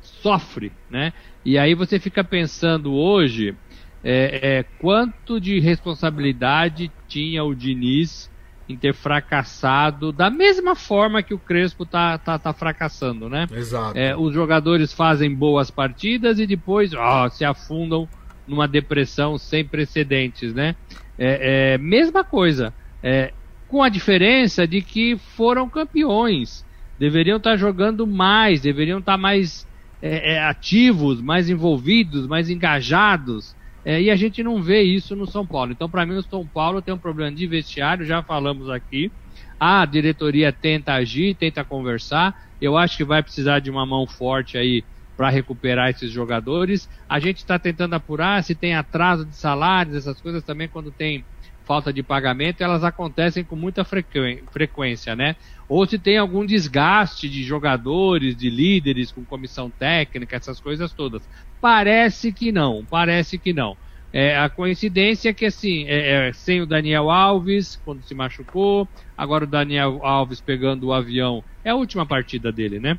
sofre, 0.00 0.72
né? 0.90 1.12
E 1.44 1.56
aí 1.56 1.72
você 1.72 2.00
fica 2.00 2.24
pensando 2.24 2.92
hoje 2.92 3.56
é, 4.02 4.58
é, 4.58 4.62
quanto 4.80 5.40
de 5.40 5.60
responsabilidade 5.60 6.92
tinha 7.06 7.44
o 7.44 7.54
Diniz 7.54 8.28
em 8.68 8.76
ter 8.76 8.92
fracassado 8.92 10.12
da 10.12 10.28
mesma 10.28 10.74
forma 10.74 11.22
que 11.22 11.32
o 11.34 11.38
Crespo 11.38 11.86
tá, 11.86 12.18
tá, 12.18 12.40
tá 12.40 12.52
fracassando, 12.52 13.28
né? 13.28 13.46
Exato. 13.52 13.96
É, 13.96 14.16
os 14.16 14.34
jogadores 14.34 14.92
fazem 14.92 15.32
boas 15.32 15.70
partidas 15.70 16.40
e 16.40 16.46
depois 16.46 16.92
ó, 16.92 17.28
se 17.28 17.44
afundam 17.44 18.08
numa 18.44 18.66
depressão 18.66 19.38
sem 19.38 19.64
precedentes, 19.64 20.52
né? 20.52 20.74
É, 21.16 21.74
é 21.74 21.78
mesma 21.78 22.24
coisa. 22.24 22.74
É, 23.02 23.32
com 23.68 23.82
a 23.82 23.88
diferença 23.88 24.66
de 24.66 24.82
que 24.82 25.16
foram 25.16 25.68
campeões. 25.68 26.64
Deveriam 26.98 27.38
estar 27.38 27.56
jogando 27.56 28.06
mais, 28.06 28.60
deveriam 28.60 28.98
estar 28.98 29.16
mais 29.16 29.66
é, 30.02 30.34
é, 30.34 30.44
ativos, 30.44 31.20
mais 31.22 31.48
envolvidos, 31.48 32.26
mais 32.26 32.50
engajados. 32.50 33.56
É, 33.84 34.00
e 34.00 34.10
a 34.10 34.16
gente 34.16 34.42
não 34.42 34.62
vê 34.62 34.82
isso 34.82 35.16
no 35.16 35.26
São 35.26 35.46
Paulo. 35.46 35.72
Então, 35.72 35.88
para 35.88 36.04
mim, 36.04 36.16
o 36.16 36.22
São 36.22 36.46
Paulo 36.46 36.82
tem 36.82 36.92
um 36.92 36.98
problema 36.98 37.34
de 37.34 37.46
vestiário, 37.46 38.04
já 38.04 38.22
falamos 38.22 38.68
aqui. 38.68 39.10
A 39.58 39.84
diretoria 39.86 40.52
tenta 40.52 40.92
agir, 40.92 41.34
tenta 41.34 41.64
conversar. 41.64 42.50
Eu 42.60 42.76
acho 42.76 42.96
que 42.96 43.04
vai 43.04 43.22
precisar 43.22 43.60
de 43.60 43.70
uma 43.70 43.86
mão 43.86 44.06
forte 44.06 44.58
aí 44.58 44.84
para 45.16 45.30
recuperar 45.30 45.90
esses 45.90 46.10
jogadores. 46.10 46.88
A 47.08 47.18
gente 47.18 47.38
está 47.38 47.58
tentando 47.58 47.94
apurar 47.94 48.42
se 48.42 48.54
tem 48.54 48.74
atraso 48.74 49.24
de 49.24 49.34
salários, 49.36 49.96
essas 49.96 50.20
coisas 50.20 50.42
também, 50.44 50.68
quando 50.68 50.90
tem 50.90 51.24
falta 51.64 51.92
de 51.92 52.02
pagamento, 52.02 52.62
elas 52.62 52.84
acontecem 52.84 53.44
com 53.44 53.56
muita 53.56 53.84
frequência, 53.84 55.16
né? 55.16 55.36
Ou 55.68 55.86
se 55.86 55.98
tem 55.98 56.18
algum 56.18 56.44
desgaste 56.44 57.28
de 57.28 57.42
jogadores, 57.42 58.36
de 58.36 58.50
líderes 58.50 59.10
com 59.10 59.24
comissão 59.24 59.70
técnica, 59.70 60.36
essas 60.36 60.60
coisas 60.60 60.92
todas. 60.92 61.22
Parece 61.60 62.32
que 62.32 62.52
não, 62.52 62.84
parece 62.84 63.38
que 63.38 63.52
não. 63.52 63.76
É, 64.12 64.36
a 64.36 64.50
coincidência 64.50 65.30
é 65.30 65.32
que, 65.32 65.46
assim, 65.46 65.86
é, 65.86 66.28
é, 66.28 66.32
sem 66.32 66.60
o 66.60 66.66
Daniel 66.66 67.10
Alves, 67.10 67.80
quando 67.82 68.02
se 68.02 68.14
machucou, 68.14 68.86
agora 69.16 69.44
o 69.44 69.46
Daniel 69.46 70.00
Alves 70.02 70.40
pegando 70.40 70.88
o 70.88 70.92
avião, 70.92 71.42
é 71.64 71.70
a 71.70 71.74
última 71.74 72.04
partida 72.04 72.52
dele, 72.52 72.78
né? 72.78 72.98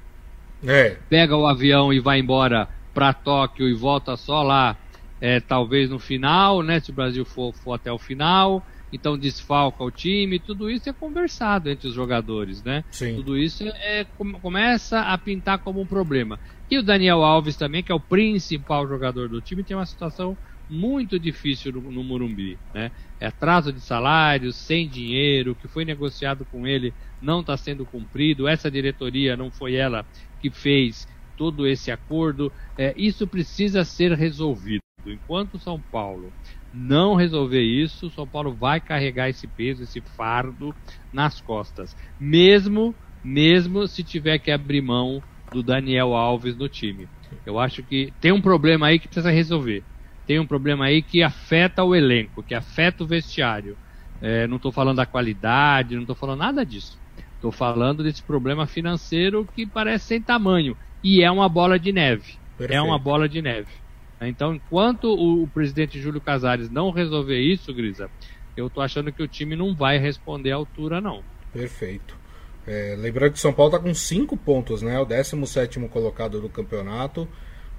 É. 0.66 0.98
Pega 1.10 1.38
o 1.38 1.46
avião 1.46 1.94
e 1.94 2.00
vai 2.00 2.20
embora 2.20 2.68
para 2.94 3.14
Tóquio 3.14 3.68
e 3.68 3.74
volta 3.74 4.16
só 4.16 4.42
lá 4.42 4.78
é, 5.24 5.40
talvez 5.40 5.90
no 5.90 6.00
final, 6.00 6.62
né, 6.62 6.82
se 6.82 6.90
o 6.90 6.94
Brasil 6.94 7.24
for, 7.24 7.54
for 7.54 7.72
até 7.72 7.90
o 7.90 7.98
final. 7.98 8.62
então 8.92 9.18
desfalca 9.18 9.82
o 9.82 9.90
time, 9.90 10.38
tudo 10.38 10.70
isso 10.70 10.90
é 10.90 10.94
conversado 10.94 11.70
entre 11.70 11.88
os 11.88 11.96
jogadores, 11.96 12.62
né? 12.62 12.84
Sim. 12.92 13.16
Tudo 13.16 13.38
isso 13.38 13.64
é, 13.64 14.06
começa 14.42 15.00
a 15.00 15.18
pintar 15.18 15.60
como 15.60 15.80
um 15.80 15.86
problema. 15.86 16.38
E 16.70 16.78
o 16.78 16.84
Daniel 16.84 17.24
Alves 17.24 17.56
também, 17.56 17.82
que 17.82 17.90
é 17.90 17.96
o 17.96 18.02
principal 18.02 18.86
jogador 18.86 19.30
do 19.30 19.40
time, 19.40 19.64
tem 19.64 19.78
uma 19.78 19.86
situação 19.86 20.38
muito 20.70 21.18
difícil 21.18 21.72
no, 21.72 21.90
no 21.90 22.04
Morumbi, 22.04 22.60
né? 22.74 22.92
É 23.18 23.28
atraso 23.28 23.72
de 23.72 23.80
salários, 23.80 24.58
sem 24.58 24.90
dinheiro, 24.90 25.54
o 25.54 25.56
que 25.56 25.70
foi 25.70 25.86
negociado 25.86 26.46
com 26.52 26.68
ele 26.68 26.94
não 27.22 27.40
está 27.40 27.56
sendo 27.56 27.86
cumprido, 27.86 28.46
essa 28.46 28.70
diretoria 28.70 29.38
não 29.38 29.50
foi 29.50 29.76
ela 29.76 30.06
que 30.42 30.52
fez 30.52 31.08
todo 31.38 31.66
esse 31.66 31.92
acordo, 31.92 32.52
é, 32.78 32.94
isso 32.98 33.26
precisa 33.26 33.86
ser 33.86 34.12
resolvido. 34.12 34.83
Enquanto 35.12 35.60
São 35.60 35.82
Paulo 35.82 36.34
não 36.72 37.16
resolver 37.16 37.62
isso, 37.62 38.10
São 38.12 38.28
Paulo 38.28 38.56
vai 38.56 38.80
carregar 38.80 39.30
esse 39.30 39.48
peso, 39.48 39.84
esse 39.84 40.02
fardo 40.02 40.76
nas 41.12 41.40
costas, 41.42 41.96
mesmo 42.20 42.96
mesmo 43.24 43.88
se 43.88 44.04
tiver 44.04 44.38
que 44.40 44.52
abrir 44.52 44.82
mão 44.82 45.24
do 45.52 45.64
Daniel 45.64 46.14
Alves 46.14 46.58
no 46.58 46.68
time. 46.68 47.08
Eu 47.46 47.58
acho 47.58 47.82
que 47.84 48.14
tem 48.20 48.32
um 48.32 48.42
problema 48.42 48.88
aí 48.88 49.00
que 49.00 49.08
precisa 49.08 49.32
resolver. 49.32 49.86
Tem 50.26 50.40
um 50.40 50.48
problema 50.48 50.86
aí 50.86 51.02
que 51.02 51.24
afeta 51.24 51.84
o 51.84 51.96
elenco, 51.96 52.44
que 52.44 52.54
afeta 52.54 53.04
o 53.04 53.08
vestiário. 53.08 53.78
É, 54.22 54.48
não 54.48 54.58
estou 54.58 54.72
falando 54.72 54.98
da 54.98 55.06
qualidade, 55.06 55.96
não 55.96 56.04
estou 56.04 56.16
falando 56.16 56.40
nada 56.40 56.66
disso. 56.66 56.98
Estou 57.36 57.52
falando 57.52 58.04
desse 58.04 58.24
problema 58.24 58.66
financeiro 58.66 59.46
que 59.54 59.66
parece 59.66 60.06
sem 60.06 60.22
tamanho. 60.22 60.78
E 61.04 61.22
é 61.22 61.30
uma 61.30 61.50
bola 61.50 61.78
de 61.78 61.92
neve. 61.92 62.26
Perfeito. 62.58 62.78
É 62.78 62.82
uma 62.82 62.98
bola 62.98 63.28
de 63.28 63.42
neve. 63.42 63.83
Então, 64.28 64.56
enquanto 64.56 65.06
o, 65.06 65.44
o 65.44 65.48
presidente 65.48 66.00
Júlio 66.00 66.22
Casares 66.22 66.70
não 66.70 66.92
resolver 66.92 67.40
isso, 67.40 67.74
Grisa, 67.74 68.10
eu 68.56 68.68
estou 68.68 68.84
achando 68.84 69.12
que 69.12 69.24
o 69.24 69.28
time 69.28 69.56
não 69.56 69.76
vai 69.76 69.98
responder 69.98 70.52
à 70.52 70.56
altura, 70.56 71.02
não. 71.02 71.24
Perfeito. 71.52 72.16
É, 72.66 72.96
lembrando 72.98 73.34
que 73.34 73.40
São 73.40 73.54
Paulo 73.54 73.76
está 73.76 73.88
com 73.88 73.94
5 73.94 74.38
pontos, 74.38 74.82
né? 74.82 75.00
O 75.00 75.06
17 75.06 75.80
colocado 75.90 76.40
do 76.40 76.48
campeonato, 76.48 77.28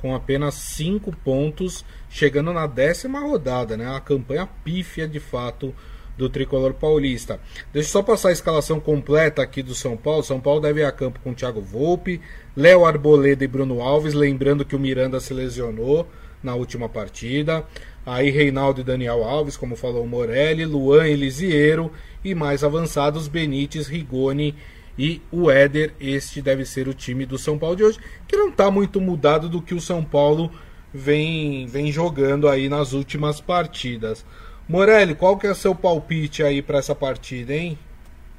com 0.01 0.15
apenas 0.15 0.55
5 0.55 1.15
pontos, 1.17 1.85
chegando 2.11 2.53
na 2.53 2.67
décima 2.67 3.21
rodada, 3.21 3.77
né? 3.77 3.97
A 3.97 4.01
campanha 4.01 4.47
pífia 4.47 5.09
de 5.09 5.21
fato 5.21 5.75
do 6.17 6.29
tricolor 6.29 6.75
paulista. 6.75 7.41
Deixa 7.73 7.89
eu 7.89 7.93
só 7.93 8.03
passar 8.03 8.29
a 8.29 8.33
escalação 8.33 8.79
completa 8.79 9.43
aqui 9.43 9.63
do 9.63 9.75
São 9.75 9.97
Paulo. 9.97 10.23
São 10.23 10.41
Paulo 10.41 10.61
deve 10.61 10.81
ir 10.81 10.85
a 10.85 10.93
campo 10.93 11.19
com 11.21 11.35
Thiago 11.35 11.61
Volpe, 11.61 12.21
Léo 12.57 12.85
Arboleda 12.85 13.43
e 13.43 13.49
Bruno 13.49 13.81
Alves, 13.81 14.15
lembrando 14.15 14.65
que 14.65 14.77
o 14.77 14.79
Miranda 14.79 15.19
se 15.19 15.35
lesionou 15.35 16.09
na 16.45 16.55
última 16.55 16.89
partida. 16.89 17.67
Aí 18.07 18.31
Reinaldo 18.31 18.83
e 18.83 18.85
Daniel 18.85 19.25
Alves, 19.25 19.57
como 19.57 19.75
falou 19.75 20.07
Morelli, 20.07 20.65
Luan 20.65 21.09
e 21.09 21.17
Lisiero 21.17 21.91
e 22.23 22.35
mais 22.35 22.63
avançados 22.63 23.27
Benítez, 23.27 23.89
Rigoni 23.89 24.55
e 24.99 25.23
o 25.33 25.51
Éder. 25.51 25.95
Este 25.99 26.43
deve 26.43 26.65
ser 26.65 26.87
o 26.87 26.95
time 26.95 27.25
do 27.25 27.39
São 27.39 27.59
Paulo 27.59 27.77
de 27.77 27.83
hoje, 27.83 27.99
que 28.29 28.37
não 28.37 28.51
está 28.51 28.71
muito 28.71 29.01
mudado 29.01 29.49
do 29.49 29.63
que 29.63 29.75
o 29.75 29.81
São 29.81 30.05
Paulo 30.05 30.51
vem, 30.93 31.67
vem 31.67 31.91
jogando 31.91 32.49
aí 32.49 32.69
nas 32.69 32.93
últimas 32.93 33.41
partidas. 33.41 34.25
Morelli, 34.69 35.15
qual 35.15 35.37
que 35.37 35.47
é 35.47 35.51
o 35.51 35.55
seu 35.55 35.75
palpite 35.75 36.43
aí 36.43 36.63
para 36.63 36.79
essa 36.79 36.95
partida, 36.95 37.55
hein? 37.55 37.79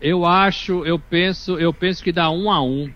Eu 0.01 0.25
acho, 0.25 0.85
eu 0.85 0.99
penso, 0.99 1.57
eu 1.57 1.73
penso 1.73 2.03
que 2.03 2.11
dá 2.11 2.29
um 2.29 2.51
a 2.51 2.61
um. 2.61 2.91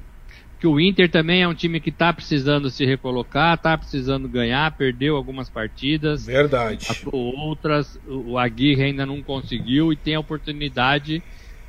Que 0.60 0.68
o 0.68 0.78
Inter 0.78 1.10
também 1.10 1.42
é 1.42 1.48
um 1.48 1.54
time 1.54 1.80
que 1.80 1.90
está 1.90 2.12
precisando 2.12 2.70
se 2.70 2.86
recolocar, 2.86 3.54
está 3.54 3.78
precisando 3.78 4.28
ganhar, 4.28 4.76
perdeu 4.76 5.16
algumas 5.16 5.50
partidas. 5.50 6.26
Verdade. 6.26 6.86
Outras, 7.14 7.98
o 8.06 8.38
Aguirre 8.38 8.84
ainda 8.84 9.06
não 9.06 9.24
conseguiu 9.24 9.94
e 9.94 9.96
tem 9.96 10.16
a 10.16 10.20
oportunidade 10.20 11.24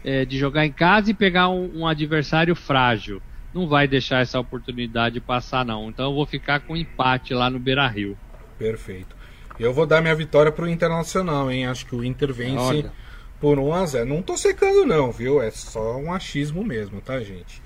é, 0.04 0.24
de 0.24 0.36
jogar 0.36 0.66
em 0.66 0.72
casa 0.72 1.12
e 1.12 1.14
pegar 1.14 1.48
um, 1.48 1.80
um, 1.80 1.86
adversário 1.86 2.56
frágil. 2.56 3.22
Não 3.54 3.68
vai 3.68 3.86
deixar 3.86 4.22
essa 4.22 4.40
oportunidade 4.40 5.20
passar, 5.20 5.64
não. 5.64 5.88
Então 5.88 6.06
eu 6.06 6.14
vou 6.14 6.26
ficar 6.26 6.60
com 6.60 6.76
empate 6.76 7.32
lá 7.32 7.48
no 7.48 7.60
Beira 7.60 7.86
Rio. 7.86 8.18
Perfeito. 8.58 9.14
Eu 9.58 9.72
vou 9.72 9.86
dar 9.86 10.00
minha 10.00 10.14
vitória 10.14 10.50
pro 10.50 10.68
Internacional, 10.68 11.50
hein? 11.50 11.66
Acho 11.66 11.86
que 11.86 11.94
o 11.94 12.02
Inter 12.02 12.32
vence 12.32 12.58
Olha. 12.58 12.92
por 13.38 13.58
1 13.58 13.74
a 13.74 13.86
0 13.86 14.06
Não 14.06 14.22
tô 14.22 14.36
secando, 14.36 14.86
não, 14.86 15.12
viu? 15.12 15.40
É 15.40 15.50
só 15.50 15.96
um 15.96 16.12
achismo 16.12 16.64
mesmo, 16.64 17.00
tá, 17.00 17.20
gente? 17.20 17.62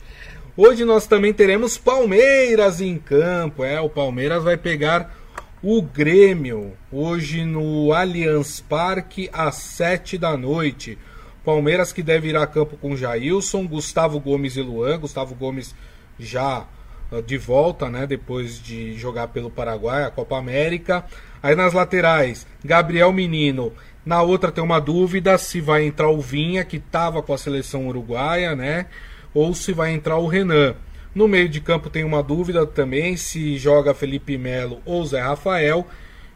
Hoje 0.57 0.85
nós 0.85 1.05
também 1.09 1.33
teremos 1.33 1.77
Palmeiras 1.77 2.81
em 2.81 2.97
campo. 2.97 3.64
É, 3.64 3.81
o 3.81 3.88
Palmeiras 3.88 4.45
vai 4.45 4.57
pegar 4.57 5.12
o 5.61 5.83
Grêmio 5.83 6.75
hoje 6.93 7.45
no 7.45 7.93
Allianz 7.93 8.61
Parque 8.61 9.29
às 9.33 9.57
7 9.57 10.17
da 10.17 10.37
noite. 10.37 10.97
Palmeiras 11.45 11.93
que 11.93 12.05
deve 12.05 12.29
ir 12.29 12.37
a 12.37 12.47
campo 12.47 12.77
com 12.77 12.97
Jailson, 12.97 13.67
Gustavo 13.67 14.21
Gomes 14.21 14.57
e 14.57 14.62
Luan. 14.62 15.01
Gustavo 15.01 15.35
Gomes 15.35 15.75
já 16.21 16.64
ah, 17.11 17.21
de 17.21 17.37
volta, 17.37 17.90
né? 17.90 18.07
Depois 18.07 18.62
de 18.62 18.95
jogar 18.97 19.27
pelo 19.29 19.51
Paraguai, 19.51 20.05
a 20.05 20.11
Copa 20.12 20.38
América. 20.38 21.05
Aí 21.43 21.57
nas 21.57 21.73
laterais, 21.73 22.47
Gabriel 22.64 23.12
Menino. 23.12 23.73
Na 24.07 24.23
outra 24.23 24.53
tem 24.53 24.62
uma 24.62 24.81
dúvida 24.81 25.37
se 25.37 25.61
vai 25.61 25.85
entrar 25.85 26.11
o 26.11 26.21
Vinha, 26.21 26.64
que 26.64 26.77
estava 26.77 27.21
com 27.25 27.35
a 27.35 27.38
seleção 27.38 27.88
uruguaia, 27.88 28.55
né? 28.55 28.87
Ou 29.35 29.53
se 29.53 29.73
vai 29.73 29.92
entrar 29.92 30.16
o 30.16 30.29
Renan. 30.29 30.77
No 31.14 31.29
meio 31.29 31.49
de 31.49 31.61
campo 31.61 31.90
tem 31.90 32.05
uma 32.05 32.23
dúvida 32.23 32.66
também 32.66 33.16
se 33.16 33.59
joga 33.59 33.92
Felipe 33.92 34.38
Melo 34.38 34.81
ou 34.87 35.05
Zé 35.05 35.20
Rafael. 35.20 35.87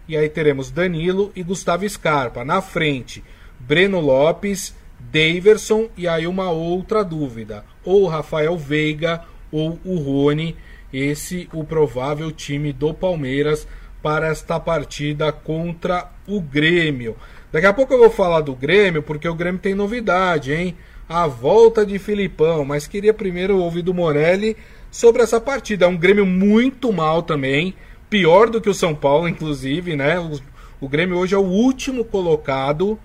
E 0.09 0.17
aí 0.17 0.29
teremos 0.29 0.71
Danilo 0.71 1.33
e 1.35 1.43
Gustavo 1.43 1.89
Scarpa. 1.89 2.45
Na 2.45 2.61
frente, 2.61 3.23
Breno 3.59 4.01
Lopes, 4.01 4.75
Daverson 4.99 5.89
e 5.97 6.07
aí 6.07 6.27
uma 6.27 6.51
outra 6.51 7.05
dúvida. 7.05 7.65
Ou 7.85 8.07
Rafael 8.07 8.57
Veiga 8.57 9.23
ou 9.51 9.79
o 9.85 9.97
Rony. 9.97 10.57
Esse 10.93 11.49
o 11.53 11.65
provável 11.65 12.33
time 12.33 12.73
do 12.73 12.95
Palmeiras 12.95 13.67
para 14.03 14.29
esta 14.29 14.59
partida 14.59 15.33
contra 15.33 16.11
o 16.27 16.41
Grêmio. 16.41 17.17
Daqui 17.51 17.67
a 17.67 17.73
pouco 17.73 17.93
eu 17.93 17.99
vou 17.99 18.11
falar 18.11 18.43
do 18.43 18.55
Grêmio, 18.55 19.03
porque 19.03 19.29
o 19.29 19.35
Grêmio 19.35 19.61
tem 19.61 19.75
novidade, 19.75 20.53
hein? 20.53 20.77
A 21.09 21.27
volta 21.27 21.87
de 21.87 21.99
Filipão, 21.99 22.65
mas 22.65 22.87
queria 22.87 23.15
primeiro 23.15 23.59
ouvir 23.59 23.83
do 23.83 23.95
Morelli 23.95 24.57
sobre 24.91 25.23
essa 25.23 25.41
partida. 25.41 25.87
É 25.87 25.89
um 25.89 25.97
Grêmio 25.97 26.27
muito 26.27 26.93
mal 26.93 27.23
também, 27.23 27.75
pior 28.11 28.51
do 28.51 28.61
que 28.61 28.69
o 28.69 28.75
São 28.75 28.95
Paulo, 28.95 29.29
inclusive, 29.29 29.97
né? 29.97 30.19
O, 30.21 30.39
o 30.81 30.89
Grêmio 30.89 31.17
hoje 31.17 31.35
é 31.35 31.39
o 31.39 31.43
último 31.43 32.05
colocado 32.05 32.99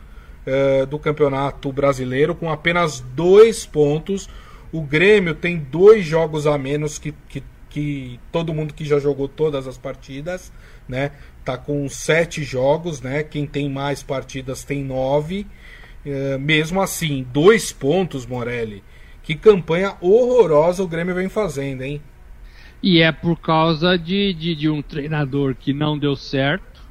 uh, 0.46 0.86
do 0.86 1.00
Campeonato 1.00 1.72
Brasileiro, 1.72 2.36
com 2.36 2.52
apenas 2.52 3.00
dois 3.00 3.66
pontos. 3.66 4.30
O 4.72 4.82
Grêmio 4.82 5.34
tem 5.34 5.58
dois 5.58 6.06
jogos 6.06 6.46
a 6.46 6.58
menos 6.58 7.00
que, 7.00 7.14
que, 7.30 7.42
que 7.70 8.20
todo 8.32 8.54
mundo 8.54 8.74
que 8.74 8.84
já 8.84 9.00
jogou 9.00 9.28
todas 9.28 9.68
as 9.68 9.78
partidas 9.78 10.52
né? 10.88 11.12
Tá 11.44 11.58
com 11.58 11.88
sete 11.90 12.44
jogos, 12.44 13.02
né? 13.02 13.24
Quem 13.24 13.46
tem 13.46 13.70
mais 13.70 14.02
partidas 14.02 14.64
tem 14.64 14.84
nove. 14.84 15.46
É, 16.06 16.38
mesmo 16.38 16.82
assim, 16.82 17.26
dois 17.32 17.72
pontos, 17.72 18.26
Morelli. 18.26 18.84
Que 19.22 19.36
campanha 19.36 19.96
horrorosa 20.02 20.84
o 20.84 20.88
Grêmio 20.88 21.16
vem 21.16 21.30
fazendo, 21.30 21.82
hein? 21.82 22.02
E 22.82 23.02
é 23.02 23.12
por 23.12 23.40
causa 23.40 23.98
de, 23.98 24.34
de, 24.34 24.54
de 24.54 24.70
um 24.70 24.82
treinador 24.82 25.56
que 25.56 25.72
não 25.74 25.98
deu 25.98 26.16
certo, 26.16 26.82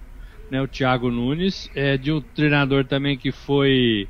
né? 0.50 0.62
O 0.62 0.66
Thiago 0.66 1.10
Nunes. 1.10 1.70
É 1.74 1.98
de 1.98 2.10
um 2.10 2.20
treinador 2.20 2.86
também 2.86 3.18
que 3.18 3.30
foi 3.30 4.08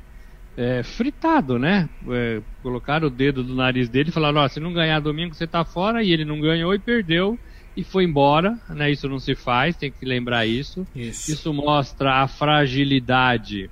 é, 0.55 0.81
fritado, 0.83 1.59
né? 1.59 1.89
É, 2.09 2.41
colocaram 2.61 3.07
o 3.07 3.11
dedo 3.11 3.43
do 3.43 3.53
nariz 3.53 3.89
dele 3.89 4.09
e 4.09 4.13
falaram: 4.13 4.39
ó, 4.39 4.47
se 4.47 4.61
não 4.61 4.71
ganhar 4.71 5.01
domingo 5.01 5.33
você 5.33 5.45
tá 5.45 5.65
fora. 5.65 6.01
E 6.01 6.13
ele 6.13 6.23
não 6.23 6.39
ganhou 6.39 6.73
e 6.73 6.79
perdeu 6.79 7.37
e 7.75 7.83
foi 7.83 8.05
embora, 8.05 8.57
né? 8.69 8.89
Isso 8.91 9.09
não 9.09 9.19
se 9.19 9.35
faz, 9.35 9.75
tem 9.75 9.91
que 9.91 10.05
lembrar 10.05 10.45
isso. 10.45 10.87
Isso, 10.95 11.31
isso 11.31 11.53
mostra 11.53 12.21
a 12.21 12.27
fragilidade 12.27 13.69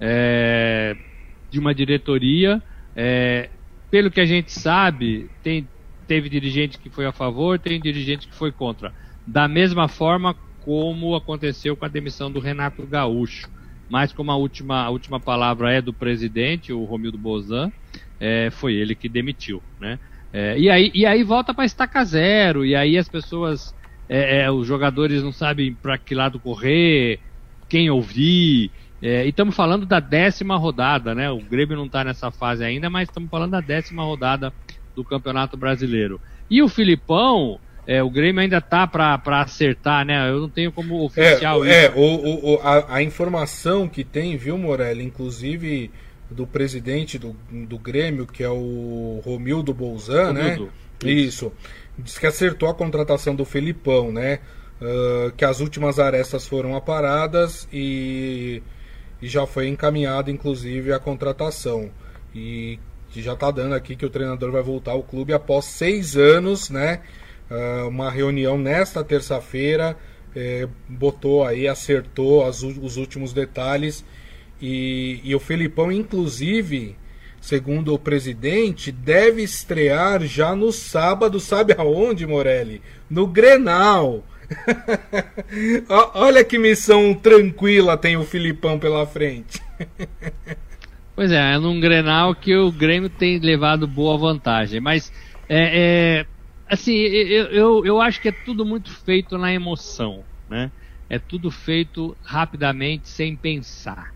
é, 0.00 0.96
de 1.50 1.58
uma 1.58 1.74
diretoria. 1.74 2.62
É, 2.96 3.50
pelo 3.90 4.10
que 4.10 4.20
a 4.20 4.26
gente 4.26 4.52
sabe, 4.52 5.28
tem, 5.42 5.68
teve 6.06 6.28
dirigente 6.28 6.78
que 6.78 6.90
foi 6.90 7.06
a 7.06 7.12
favor, 7.12 7.58
tem 7.58 7.80
dirigente 7.80 8.26
que 8.26 8.34
foi 8.34 8.50
contra. 8.50 8.92
Da 9.26 9.46
mesma 9.46 9.88
forma 9.88 10.34
como 10.60 11.14
aconteceu 11.14 11.76
com 11.76 11.84
a 11.84 11.88
demissão 11.88 12.30
do 12.30 12.40
Renato 12.40 12.86
Gaúcho. 12.86 13.48
Mas 13.88 14.12
como 14.12 14.30
a 14.30 14.36
última, 14.36 14.84
a 14.84 14.90
última 14.90 15.18
palavra 15.18 15.72
é 15.72 15.82
do 15.82 15.92
presidente, 15.92 16.72
o 16.72 16.84
Romildo 16.84 17.18
Bozan, 17.18 17.72
é, 18.20 18.48
foi 18.50 18.74
ele 18.74 18.94
que 18.94 19.08
demitiu, 19.08 19.62
né? 19.80 19.98
É, 20.32 20.56
e, 20.56 20.70
aí, 20.70 20.92
e 20.94 21.04
aí 21.04 21.24
volta 21.24 21.52
para 21.52 21.64
estaca 21.64 22.04
zero, 22.04 22.64
e 22.64 22.76
aí 22.76 22.96
as 22.96 23.08
pessoas, 23.08 23.74
é, 24.08 24.42
é, 24.42 24.50
os 24.50 24.64
jogadores 24.64 25.24
não 25.24 25.32
sabem 25.32 25.74
para 25.74 25.98
que 25.98 26.14
lado 26.14 26.38
correr, 26.38 27.18
quem 27.68 27.90
ouvir. 27.90 28.70
É, 29.02 29.24
e 29.24 29.30
estamos 29.30 29.56
falando 29.56 29.86
da 29.86 29.98
décima 29.98 30.56
rodada, 30.56 31.14
né? 31.14 31.30
O 31.30 31.40
Grêmio 31.40 31.76
não 31.76 31.86
está 31.86 32.04
nessa 32.04 32.30
fase 32.30 32.62
ainda, 32.62 32.90
mas 32.90 33.08
estamos 33.08 33.30
falando 33.30 33.52
da 33.52 33.60
décima 33.60 34.02
rodada 34.02 34.52
do 34.94 35.02
Campeonato 35.02 35.56
Brasileiro. 35.56 36.20
E 36.50 36.62
o 36.62 36.68
Filipão, 36.68 37.58
É, 37.86 38.02
o 38.02 38.10
Grêmio 38.10 38.40
ainda 38.42 38.60
tá 38.60 38.86
para 38.86 39.18
acertar, 39.40 40.04
né? 40.04 40.30
Eu 40.30 40.40
não 40.42 40.48
tenho 40.50 40.70
como 40.70 41.02
oficial 41.02 41.64
é, 41.64 41.86
isso. 41.86 41.98
É, 41.98 41.98
o, 41.98 42.52
o, 42.52 42.60
a, 42.62 42.96
a, 42.96 43.02
informação 43.02 43.88
que 43.88 44.04
tem, 44.04 44.36
viu, 44.36 44.56
Morelli? 44.58 45.02
Inclusive 45.02 45.90
do 46.30 46.46
presidente 46.46 47.18
do, 47.18 47.34
do 47.50 47.78
Grêmio, 47.78 48.26
que 48.26 48.44
é 48.44 48.48
o 48.48 49.20
Romildo 49.24 49.74
Bolzan, 49.74 50.32
né? 50.32 50.42
Romildo. 50.42 50.72
né? 51.02 51.10
Isso. 51.10 51.52
Diz 51.98 52.18
que 52.18 52.26
acertou 52.26 52.68
a 52.68 52.74
contratação 52.74 53.34
do 53.34 53.44
Felipão, 53.44 54.12
né? 54.12 54.38
Uh, 54.80 55.32
que 55.32 55.44
as 55.44 55.58
últimas 55.60 55.98
arestas 55.98 56.46
foram 56.46 56.76
aparadas 56.76 57.66
e, 57.72 58.62
e 59.20 59.28
já 59.28 59.46
foi 59.46 59.68
encaminhada, 59.68 60.30
inclusive, 60.30 60.92
a 60.92 60.98
contratação. 60.98 61.90
E 62.34 62.78
já 63.14 63.32
está 63.32 63.50
dando 63.50 63.74
aqui 63.74 63.96
que 63.96 64.06
o 64.06 64.10
treinador 64.10 64.52
vai 64.52 64.62
voltar 64.62 64.92
ao 64.92 65.02
clube 65.02 65.32
após 65.32 65.64
seis 65.64 66.16
anos, 66.16 66.70
né? 66.70 67.02
Uh, 67.50 67.88
uma 67.88 68.10
reunião 68.10 68.56
nesta 68.56 69.02
terça-feira, 69.02 69.96
eh, 70.36 70.68
botou 70.88 71.44
aí, 71.44 71.66
acertou 71.66 72.46
as, 72.46 72.62
os 72.62 72.96
últimos 72.96 73.32
detalhes 73.32 74.04
e, 74.60 75.20
e 75.24 75.34
o 75.34 75.40
Felipão, 75.40 75.90
inclusive, 75.90 76.96
segundo 77.40 77.94
o 77.94 77.98
presidente, 77.98 78.92
deve 78.92 79.42
estrear 79.42 80.22
já 80.24 80.54
no 80.54 80.70
sábado, 80.70 81.40
sabe 81.40 81.74
aonde, 81.76 82.26
Morelli? 82.26 82.82
No 83.08 83.26
Grenal. 83.26 84.24
Olha 86.14 86.44
que 86.44 86.58
missão 86.58 87.14
tranquila 87.14 87.96
tem 87.96 88.16
o 88.16 88.24
Filipão 88.24 88.78
pela 88.78 89.06
frente. 89.06 89.60
pois 91.14 91.30
é, 91.30 91.54
é 91.54 91.58
num 91.58 91.80
Grenal 91.80 92.34
que 92.34 92.54
o 92.56 92.70
Grêmio 92.72 93.08
tem 93.08 93.38
levado 93.38 93.86
boa 93.86 94.18
vantagem. 94.18 94.80
Mas, 94.80 95.12
é, 95.48 96.20
é 96.20 96.26
assim, 96.68 96.94
eu, 96.94 97.46
eu, 97.46 97.86
eu 97.86 98.00
acho 98.00 98.20
que 98.20 98.28
é 98.28 98.32
tudo 98.44 98.64
muito 98.64 98.90
feito 99.04 99.38
na 99.38 99.52
emoção, 99.52 100.24
né? 100.48 100.70
É 101.08 101.18
tudo 101.18 101.50
feito 101.50 102.16
rapidamente, 102.22 103.08
sem 103.08 103.36
pensar 103.36 104.10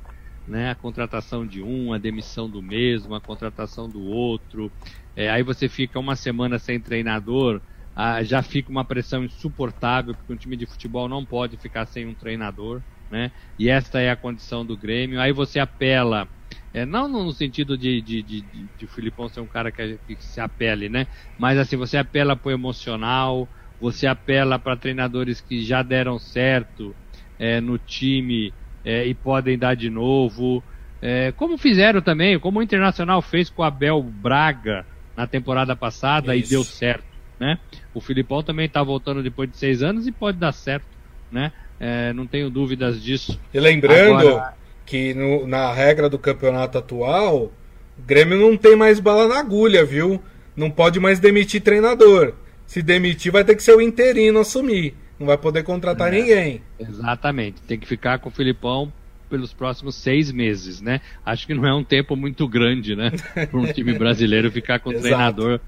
né? 0.47 0.71
A 0.71 0.75
contratação 0.75 1.47
de 1.47 1.63
um, 1.63 1.93
a 1.93 1.99
demissão 1.99 2.49
do 2.49 2.63
mesmo, 2.63 3.15
a 3.15 3.21
contratação 3.21 3.89
do 3.89 4.01
outro. 4.03 4.71
É, 5.17 5.31
aí 5.31 5.43
você 5.43 5.69
fica 5.69 5.99
uma 5.99 6.17
semana 6.17 6.59
sem 6.59 6.79
treinador, 6.79 7.61
ah, 7.95 8.23
já 8.25 8.43
fica 8.43 8.71
uma 8.71 8.85
pressão 8.85 9.25
insuportável, 9.25 10.15
porque 10.15 10.33
um 10.33 10.37
time 10.37 10.57
de 10.57 10.67
futebol 10.67 11.09
não 11.09 11.25
pode 11.25 11.57
ficar 11.57 11.87
sem 11.87 12.07
um 12.07 12.15
treinador, 12.15 12.83
né? 13.11 13.31
E 13.59 13.69
esta 13.69 14.01
é 14.01 14.11
a 14.11 14.17
condição 14.17 14.67
do 14.67 14.77
Grêmio. 14.77 15.21
Aí 15.21 15.33
você 15.33 15.61
apela, 15.61 16.29
é, 16.73 16.85
não 16.85 17.09
no 17.09 17.33
sentido 17.33 17.79
de, 17.79 18.03
de, 18.03 18.23
de, 18.23 18.43
de, 18.43 18.71
de 18.77 18.85
o 18.85 18.89
Filipão 18.89 19.29
ser 19.29 19.41
um 19.41 19.47
cara 19.47 19.71
que, 19.71 19.99
que 20.07 20.25
se 20.25 20.41
apele, 20.41 20.89
né? 20.89 21.07
Mas 21.39 21.57
assim, 21.59 21.77
você 21.77 21.97
apela 21.97 22.35
para 22.35 22.49
o 22.49 22.53
emocional, 22.53 23.49
você 23.79 24.07
apela 24.07 24.59
para 24.59 24.77
treinadores 24.77 25.41
que 25.41 25.63
já 25.63 25.83
deram 25.83 26.19
certo 26.19 26.97
é, 27.39 27.61
no 27.61 27.79
time 27.79 28.53
é, 28.83 29.07
e 29.07 29.15
podem 29.15 29.57
dar 29.57 29.77
de 29.77 29.89
novo. 29.89 30.65
É, 31.01 31.33
como 31.33 31.59
fizeram 31.59 32.01
também, 32.01 32.39
como 32.41 32.59
o 32.59 32.63
Internacional 32.63 33.23
fez 33.23 33.51
com 33.51 33.63
o 33.63 33.65
Abel 33.65 34.03
Braga 34.03 34.85
na 35.17 35.27
temporada 35.27 35.77
passada 35.77 36.35
Isso. 36.35 36.47
e 36.47 36.51
deu 36.51 36.65
certo. 36.65 37.14
Né? 37.39 37.59
O 37.93 38.01
Filipão 38.01 38.43
também 38.43 38.67
está 38.67 38.83
voltando 38.83 39.23
depois 39.23 39.51
de 39.51 39.57
seis 39.57 39.83
anos 39.83 40.07
e 40.07 40.13
pode 40.13 40.39
dar 40.39 40.53
certo. 40.53 40.87
Né? 41.31 41.53
É, 41.79 42.13
não 42.13 42.27
tenho 42.27 42.49
dúvidas 42.49 43.03
disso. 43.03 43.39
E 43.53 43.59
lembrando 43.59 44.29
Agora... 44.29 44.55
que 44.87 45.15
no, 45.15 45.47
na 45.47 45.73
regra 45.73 46.09
do 46.09 46.19
campeonato 46.19 46.79
atual, 46.79 47.53
o 47.99 48.03
Grêmio 48.07 48.39
não 48.39 48.57
tem 48.57 48.77
mais 48.77 49.01
bala 49.01 49.29
na 49.29 49.41
agulha, 49.41 49.85
viu? 49.85 50.23
Não 50.57 50.71
pode 50.71 51.01
mais 51.01 51.19
demitir 51.19 51.61
treinador. 51.61 52.35
Se 52.67 52.83
demitir, 52.83 53.33
vai 53.33 53.45
ter 53.45 53.57
que 53.57 53.63
ser 53.63 53.75
o 53.75 53.81
interino 53.81 54.41
assumir. 54.41 54.95
Não 55.19 55.27
vai 55.27 55.37
poder 55.37 55.63
contratar 55.63 56.13
é, 56.13 56.19
ninguém. 56.19 56.63
Exatamente. 56.79 57.61
Tem 57.63 57.79
que 57.79 57.87
ficar 57.87 58.19
com 58.19 58.29
o 58.29 58.33
Filipão 58.33 58.93
pelos 59.29 59.53
próximos 59.53 59.97
seis 59.97 60.31
meses, 60.31 60.81
né? 60.81 61.01
Acho 61.25 61.47
que 61.47 61.55
não 61.55 61.67
é 61.67 61.75
um 61.75 61.85
tempo 61.85 62.15
muito 62.15 62.47
grande, 62.47 62.95
né? 62.95 63.11
Para 63.51 63.59
um 63.59 63.67
time 63.67 63.93
brasileiro 63.99 64.51
ficar 64.51 64.79
com 64.79 64.91
um 64.91 65.01
treinador 65.01 65.61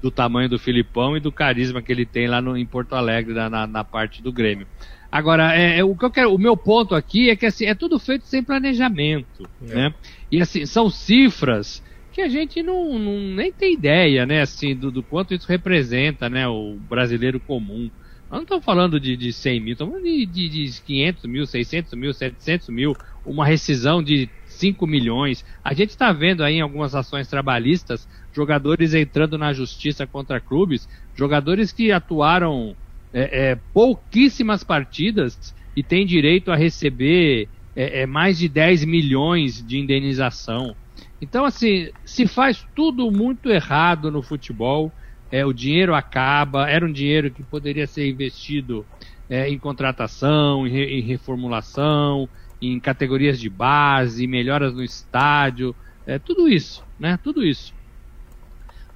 do 0.00 0.10
tamanho 0.10 0.48
do 0.48 0.58
Filipão 0.58 1.16
e 1.16 1.20
do 1.20 1.32
carisma 1.32 1.82
que 1.82 1.90
ele 1.90 2.06
tem 2.06 2.26
lá 2.26 2.40
no, 2.40 2.56
em 2.56 2.66
Porto 2.66 2.94
Alegre, 2.94 3.34
na, 3.34 3.66
na 3.66 3.84
parte 3.84 4.22
do 4.22 4.32
Grêmio. 4.32 4.66
Agora, 5.10 5.56
é, 5.56 5.78
é, 5.78 5.84
o, 5.84 5.96
que 5.96 6.04
eu 6.04 6.10
quero, 6.10 6.34
o 6.34 6.38
meu 6.38 6.56
ponto 6.56 6.94
aqui 6.94 7.30
é 7.30 7.36
que 7.36 7.46
assim, 7.46 7.64
é 7.64 7.74
tudo 7.74 7.98
feito 7.98 8.26
sem 8.26 8.42
planejamento, 8.42 9.48
é. 9.62 9.74
né? 9.74 9.94
E 10.30 10.40
assim, 10.40 10.66
são 10.66 10.90
cifras 10.90 11.82
que 12.12 12.20
a 12.20 12.28
gente 12.28 12.62
não, 12.62 12.98
não 12.98 13.34
nem 13.34 13.52
tem 13.52 13.74
ideia, 13.74 14.26
né? 14.26 14.40
Assim, 14.42 14.74
do, 14.74 14.90
do 14.90 15.02
quanto 15.02 15.34
isso 15.34 15.46
representa, 15.48 16.28
né? 16.28 16.46
O 16.48 16.76
brasileiro 16.88 17.38
comum. 17.38 17.90
Nós 18.28 18.38
não 18.38 18.42
estamos 18.42 18.64
falando 18.64 18.98
de, 18.98 19.16
de 19.16 19.32
100 19.32 19.60
mil, 19.60 19.72
estamos 19.72 19.94
falando 19.94 20.06
de, 20.06 20.26
de, 20.26 20.48
de 20.48 20.82
500 20.82 21.24
mil, 21.24 21.46
600 21.46 21.92
mil, 21.94 22.12
700 22.12 22.68
mil, 22.70 22.96
uma 23.24 23.46
rescisão 23.46 24.02
de 24.02 24.28
5 24.46 24.86
milhões. 24.86 25.44
A 25.62 25.72
gente 25.74 25.90
está 25.90 26.12
vendo 26.12 26.42
aí 26.42 26.54
em 26.54 26.60
algumas 26.60 26.94
ações 26.94 27.28
trabalhistas 27.28 28.08
jogadores 28.36 28.92
entrando 28.92 29.38
na 29.38 29.54
justiça 29.54 30.06
contra 30.06 30.38
clubes, 30.38 30.86
jogadores 31.14 31.72
que 31.72 31.90
atuaram 31.90 32.76
é, 33.12 33.50
é, 33.50 33.58
pouquíssimas 33.72 34.62
partidas 34.62 35.54
e 35.74 35.82
têm 35.82 36.04
direito 36.04 36.52
a 36.52 36.56
receber 36.56 37.48
é, 37.74 38.02
é 38.02 38.06
mais 38.06 38.38
de 38.38 38.48
10 38.48 38.84
milhões 38.84 39.66
de 39.66 39.78
indenização. 39.78 40.76
Então, 41.20 41.46
assim, 41.46 41.88
se 42.04 42.26
faz 42.26 42.64
tudo 42.74 43.10
muito 43.10 43.50
errado 43.50 44.10
no 44.10 44.22
futebol 44.22 44.92
é, 45.30 45.44
o 45.44 45.52
dinheiro 45.52 45.94
acaba, 45.94 46.68
era 46.68 46.86
um 46.86 46.92
dinheiro 46.92 47.30
que 47.30 47.42
poderia 47.42 47.86
ser 47.86 48.08
investido 48.08 48.86
é, 49.28 49.48
em 49.48 49.58
contratação, 49.58 50.66
em, 50.66 50.70
re, 50.70 50.84
em, 50.98 51.02
reformulação, 51.02 52.28
em 52.62 52.78
categorias 52.78 53.38
de 53.40 53.48
base, 53.48 54.26
melhoras 54.26 54.72
no 54.72 54.82
estádio, 54.82 55.74
é, 56.06 56.18
tudo 56.18 56.48
isso, 56.48 56.84
né? 56.98 57.18
Tudo 57.22 57.44
isso. 57.44 57.74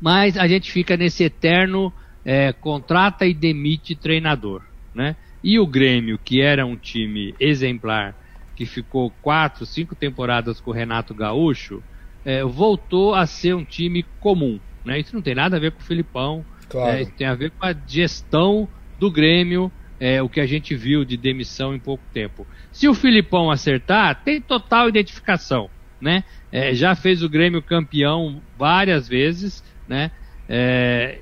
Mas 0.01 0.37
a 0.37 0.49
gente 0.49 0.71
fica 0.71 0.97
nesse 0.97 1.25
eterno 1.25 1.93
é, 2.25 2.53
contrata 2.53 3.27
e 3.27 3.35
demite 3.35 3.95
treinador, 3.95 4.63
né? 4.95 5.17
E 5.43 5.59
o 5.59 5.67
Grêmio, 5.67 6.19
que 6.19 6.41
era 6.41 6.67
um 6.67 6.77
time 6.77 7.35
exemplar, 7.41 8.15
que 8.55 8.67
ficou 8.67 9.11
quatro, 9.23 9.65
cinco 9.65 9.95
temporadas 9.95 10.61
com 10.61 10.71
o 10.71 10.75
Renato 10.75 11.15
Gaúcho, 11.15 11.83
é, 12.25 12.45
voltou 12.45 13.15
a 13.15 13.27
ser 13.27 13.55
um 13.55 13.65
time 13.65 14.05
comum. 14.21 14.61
Né? 14.85 15.01
Isso 15.01 15.15
não 15.15 15.23
tem 15.23 15.35
nada 15.35 15.57
a 15.57 15.61
ver 15.61 15.73
com 15.73 15.81
o 15.81 15.85
Filipão. 15.85 16.45
Claro. 16.69 16.99
É, 16.99 17.05
tem 17.07 17.27
a 17.27 17.35
ver 17.35 17.53
com 17.53 17.65
a 17.65 17.75
gestão 17.87 18.69
do 18.99 19.11
Grêmio, 19.11 19.73
é, 19.99 20.23
o 20.23 20.29
que 20.29 20.41
a 20.41 20.47
gente 20.47 20.75
viu 20.75 21.05
de 21.07 21.17
demissão 21.17 21.75
em 21.75 21.79
pouco 21.79 22.05
tempo. 22.13 22.47
Se 22.71 22.87
o 22.87 22.95
Filipão 22.95 23.51
acertar, 23.51 24.23
tem 24.23 24.41
total 24.41 24.89
identificação. 24.89 25.71
Né? 26.01 26.25
É, 26.53 26.75
já 26.75 26.95
fez 26.95 27.23
o 27.23 27.29
Grêmio 27.29 27.63
campeão 27.63 28.43
várias 28.59 29.09
vezes, 29.09 29.65
né? 29.91 30.11
É, 30.49 31.21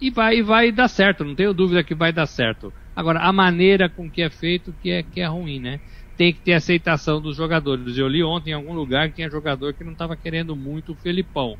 e 0.00 0.10
vai, 0.10 0.42
vai 0.42 0.72
dar 0.72 0.88
certo, 0.88 1.24
não 1.24 1.34
tenho 1.34 1.52
dúvida 1.52 1.84
que 1.84 1.94
vai 1.94 2.12
dar 2.12 2.26
certo. 2.26 2.72
Agora, 2.94 3.20
a 3.20 3.32
maneira 3.32 3.88
com 3.90 4.10
que 4.10 4.22
é 4.22 4.30
feito 4.30 4.72
que 4.72 4.90
é, 4.90 5.02
que 5.02 5.20
é 5.20 5.26
ruim, 5.26 5.60
né? 5.60 5.80
Tem 6.16 6.32
que 6.32 6.40
ter 6.42 6.54
aceitação 6.54 7.20
dos 7.20 7.36
jogadores. 7.36 7.96
Eu 7.98 8.08
li 8.08 8.22
ontem 8.22 8.50
em 8.50 8.54
algum 8.54 8.72
lugar 8.72 9.08
que 9.08 9.16
tinha 9.16 9.30
jogador 9.30 9.74
que 9.74 9.84
não 9.84 9.92
estava 9.92 10.16
querendo 10.16 10.56
muito 10.56 10.92
o 10.92 10.96
Felipão 10.96 11.58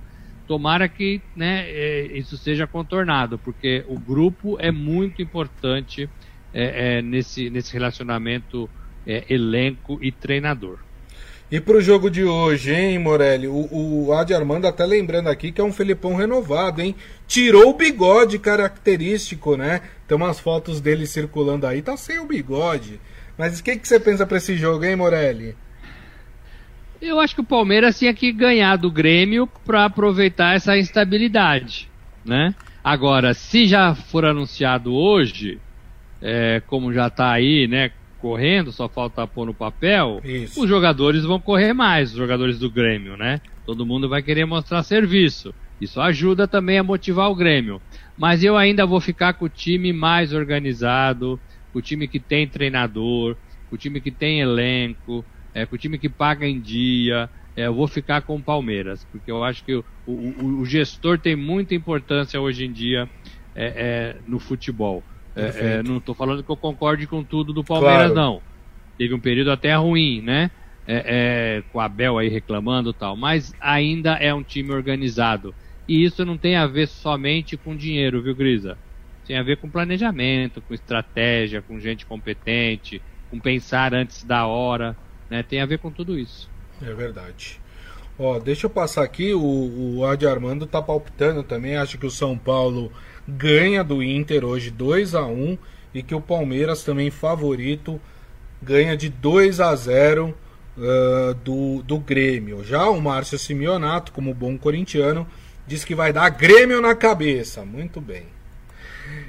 tomara 0.49 0.89
que 0.89 1.23
né, 1.37 1.71
é, 1.71 2.19
isso 2.19 2.39
seja 2.39 2.67
contornado, 2.67 3.39
porque 3.39 3.85
o 3.87 4.01
grupo 4.01 4.59
é 4.59 4.73
muito 4.73 5.21
importante 5.21 6.11
é, 6.53 6.99
é, 6.99 7.03
nesse, 7.03 7.51
nesse 7.51 7.75
relacionamento 7.75 8.71
é, 9.07 9.33
elenco 9.33 10.03
e 10.03 10.11
treinador. 10.11 10.79
E 11.51 11.59
para 11.61 11.79
o 11.79 11.81
jogo 11.81 12.11
de 12.11 12.25
hoje, 12.25 12.75
hein, 12.75 12.99
Morelli? 12.99 13.49
O, 13.49 13.69
o 13.71 14.13
Adi 14.13 14.35
Armando 14.35 14.67
até 14.67 14.85
lembrando 14.85 15.29
aqui 15.29 15.51
que 15.51 15.61
é 15.61 15.65
um 15.65 15.73
Felipão 15.73 16.15
renovado, 16.15 16.83
hein? 16.83 16.95
Tirou 17.27 17.71
o 17.71 17.75
bigode 17.75 18.39
característico, 18.39 19.57
né? 19.57 19.81
Tem 20.07 20.15
umas 20.15 20.39
fotos 20.39 20.79
dele 20.79 21.07
circulando 21.07 21.67
aí, 21.67 21.81
tá 21.81 21.97
sem 21.97 22.19
o 22.19 22.27
bigode. 22.27 23.01
Mas 23.39 23.59
o 23.59 23.65
que, 23.65 23.77
que 23.77 23.89
você 23.89 23.99
pensa 23.99 24.27
para 24.27 24.37
esse 24.37 24.59
jogo, 24.59 24.85
hein, 24.85 24.95
Morelli? 24.95 25.57
Eu 27.01 27.19
acho 27.19 27.35
que 27.35 27.41
o 27.41 27.45
Palmeiras 27.45 27.99
tinha 27.99 28.13
que 28.13 28.31
ganhar 28.31 28.77
do 28.77 28.91
Grêmio 28.91 29.47
para 29.65 29.87
aproveitar 29.87 30.55
essa 30.55 30.77
instabilidade, 30.77 31.89
né? 32.25 32.55
Agora, 32.85 33.33
se 33.33 33.67
já 33.67 33.95
for 33.95 34.25
anunciado 34.25 34.93
hoje, 34.93 35.59
é, 36.21 36.61
como 36.67 36.93
já 36.93 37.07
está 37.07 37.31
aí, 37.31 37.67
né, 37.67 37.91
correndo, 38.19 38.73
só 38.73 38.89
falta 38.89 39.27
pôr 39.27 39.47
no 39.47 39.55
papel, 39.55 40.21
Isso. 40.25 40.63
os 40.63 40.69
jogadores 40.69 41.25
vão 41.25 41.41
correr 41.41 41.73
mais, 41.73 42.11
os 42.11 42.19
jogadores 42.19 42.59
do 42.59 42.71
Grêmio, 42.71 43.17
né? 43.17 43.41
Todo 43.65 43.87
mundo 43.87 44.09
vai 44.09 44.23
querer 44.23 44.45
mostrar 44.45 44.83
serviço. 44.83 45.55
Isso 45.81 46.01
ajuda 46.01 46.49
também 46.49 46.79
a 46.79 46.83
motivar 46.83 47.31
o 47.31 47.37
Grêmio. 47.37 47.81
Mas 48.17 48.43
eu 48.43 48.57
ainda 48.57 48.85
vou 48.85 49.01
ficar 49.01 49.35
com 49.35 49.45
o 49.45 49.49
time 49.49 49.93
mais 49.93 50.33
organizado, 50.33 51.41
com 51.73 51.79
o 51.79 51.83
time 51.83 52.09
que 52.09 52.19
tem 52.19 52.49
treinador, 52.49 53.37
com 53.69 53.77
o 53.77 53.79
time 53.79 54.01
que 54.01 54.11
tem 54.11 54.41
elenco, 54.41 55.25
é, 55.55 55.65
com 55.65 55.77
o 55.77 55.79
time 55.79 55.99
que 55.99 56.09
paga 56.09 56.47
em 56.47 56.61
dia. 56.61 57.31
É, 57.57 57.67
eu 57.67 57.75
vou 57.75 57.87
ficar 57.87 58.23
com 58.23 58.37
o 58.37 58.43
Palmeiras, 58.43 59.05
porque 59.11 59.31
eu 59.31 59.45
acho 59.45 59.65
que 59.65 59.75
o, 59.75 59.85
o, 60.07 60.61
o 60.61 60.65
gestor 60.65 61.19
tem 61.19 61.37
muita 61.37 61.75
importância 61.75 62.41
hoje 62.41 62.65
em 62.65 62.73
dia 62.73 63.09
é, 63.55 63.67
é, 63.67 64.21
no 64.27 64.39
futebol. 64.39 65.05
É, 65.39 65.79
é, 65.79 65.83
não 65.83 65.99
estou 65.99 66.15
falando 66.15 66.43
que 66.43 66.51
eu 66.51 66.57
concorde 66.57 67.07
com 67.07 67.23
tudo 67.23 67.53
do 67.53 67.63
Palmeiras, 67.63 68.13
claro. 68.13 68.15
não. 68.15 68.43
Teve 68.97 69.15
um 69.15 69.21
período 69.21 69.51
até 69.53 69.75
ruim, 69.75 70.21
né? 70.21 70.51
É, 70.91 71.63
com 71.71 71.81
a 71.81 71.85
Abel 71.85 72.17
aí 72.17 72.29
reclamando 72.31 72.95
tal, 72.95 73.15
mas 73.15 73.55
ainda 73.61 74.15
é 74.15 74.33
um 74.33 74.43
time 74.43 74.73
organizado. 74.73 75.55
E 75.87 76.03
isso 76.03 76.25
não 76.25 76.39
tem 76.39 76.57
a 76.57 76.67
ver 76.67 76.89
somente 76.89 77.57
com 77.59 77.77
dinheiro, 77.77 78.23
viu, 78.23 78.35
Grisa? 78.35 78.77
Tem 79.27 79.37
a 79.37 79.43
ver 79.43 79.59
com 79.59 79.69
planejamento, 79.69 80.63
com 80.63 80.73
estratégia, 80.73 81.61
com 81.61 81.79
gente 81.79 82.07
competente, 82.07 83.03
com 83.31 83.39
pensar 83.39 83.93
antes 83.93 84.25
da 84.25 84.47
hora, 84.47 84.97
né? 85.29 85.43
Tem 85.43 85.61
a 85.61 85.67
ver 85.67 85.79
com 85.79 85.91
tudo 85.91 86.19
isso. 86.19 86.49
É 86.81 86.93
verdade. 86.95 87.61
Ó, 88.19 88.39
deixa 88.39 88.67
eu 88.67 88.71
passar 88.71 89.05
aqui, 89.05 89.33
o, 89.33 89.99
o 89.99 90.05
Adi 90.05 90.27
Armando 90.27 90.67
tá 90.67 90.83
palpitando 90.83 91.43
também, 91.43 91.77
acho 91.77 91.99
que 91.99 92.07
o 92.07 92.11
São 92.11 92.37
Paulo 92.37 92.91
ganha 93.29 93.85
do 93.85 94.03
Inter 94.03 94.43
hoje 94.45 94.71
2 94.71 95.15
a 95.15 95.27
1 95.27 95.59
e 95.93 96.03
que 96.03 96.15
o 96.15 96.21
Palmeiras 96.21 96.83
também 96.83 97.11
favorito 97.11 98.01
ganha 98.63 98.97
de 98.97 99.11
2 99.11 99.61
a 99.61 99.77
0 99.77 100.35
uh, 100.77 101.35
do, 101.35 101.83
do 101.83 101.99
Grêmio. 101.99 102.65
Já 102.65 102.89
o 102.89 103.01
Márcio 103.01 103.39
Simeonato, 103.39 104.13
como 104.13 104.33
bom 104.33 104.57
corintiano, 104.57 105.27
diz 105.67 105.85
que 105.85 105.95
vai 105.95 106.13
dar 106.13 106.31
Grêmio 106.31 106.81
na 106.81 106.95
cabeça. 106.95 107.65
Muito 107.65 108.01
bem. 108.01 108.25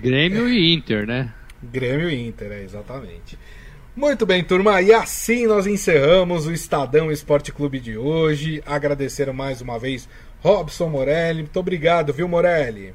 Grêmio 0.02 0.47
é. 0.47 0.52
e 0.52 0.74
Inter, 0.74 1.06
né? 1.06 1.34
Grêmio 1.62 2.10
e 2.10 2.28
Inter, 2.28 2.52
é, 2.54 2.64
exatamente. 2.64 3.38
Muito 3.95 4.26
bem, 4.26 4.41
turma, 4.43 4.82
e 4.82 4.93
assim 4.93 5.45
nós 5.45 5.68
encerramos 5.68 6.47
o 6.47 6.54
Estadão 6.54 7.12
Esporte 7.12 7.52
Clube 7.52 7.82
de 7.82 7.97
hoje. 7.97 8.64
Agradecer 8.66 9.32
mais 9.34 9.60
uma 9.62 9.78
vez 9.78 10.08
Robson 10.39 10.88
Morelli. 10.88 11.41
Muito 11.41 11.60
obrigado, 11.60 12.14
viu, 12.14 12.28
Morelli? 12.28 12.93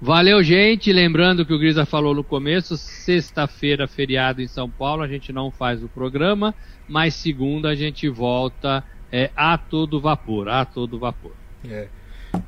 Valeu, 0.00 0.42
gente. 0.42 0.92
Lembrando 0.92 1.46
que 1.46 1.54
o 1.54 1.58
Grisa 1.58 1.86
falou 1.86 2.14
no 2.14 2.22
começo, 2.22 2.76
sexta-feira, 2.76 3.88
feriado 3.88 4.42
em 4.42 4.46
São 4.46 4.68
Paulo, 4.68 5.02
a 5.02 5.08
gente 5.08 5.32
não 5.32 5.50
faz 5.50 5.82
o 5.82 5.88
programa, 5.88 6.54
mas 6.86 7.14
segunda 7.14 7.70
a 7.70 7.74
gente 7.74 8.08
volta 8.08 8.84
é, 9.10 9.30
a 9.34 9.56
todo 9.56 10.00
vapor, 10.00 10.48
a 10.48 10.64
todo 10.64 10.98
vapor. 10.98 11.32
É. 11.66 11.88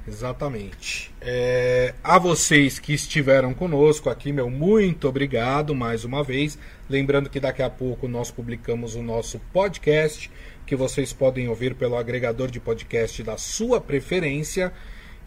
Exatamente. 0.07 1.11
É, 1.21 1.95
a 2.03 2.19
vocês 2.19 2.79
que 2.79 2.93
estiveram 2.93 3.55
conosco 3.55 4.11
aqui, 4.11 4.33
meu 4.33 4.51
muito 4.51 5.09
obrigado 5.09 5.75
mais 5.75 6.05
uma 6.05 6.23
vez. 6.23 6.59
Lembrando 6.89 7.31
que 7.31 7.41
daqui 7.41 7.63
a 7.63 7.71
pouco 7.71 8.07
nós 8.07 8.31
publicamos 8.31 8.95
o 8.95 9.03
nosso 9.03 9.41
podcast, 9.53 10.31
que 10.67 10.77
vocês 10.77 11.13
podem 11.13 11.49
ouvir 11.49 11.75
pelo 11.75 11.97
agregador 11.97 12.51
de 12.51 12.61
podcast 12.61 13.23
da 13.23 13.39
sua 13.39 13.81
preferência. 13.81 14.73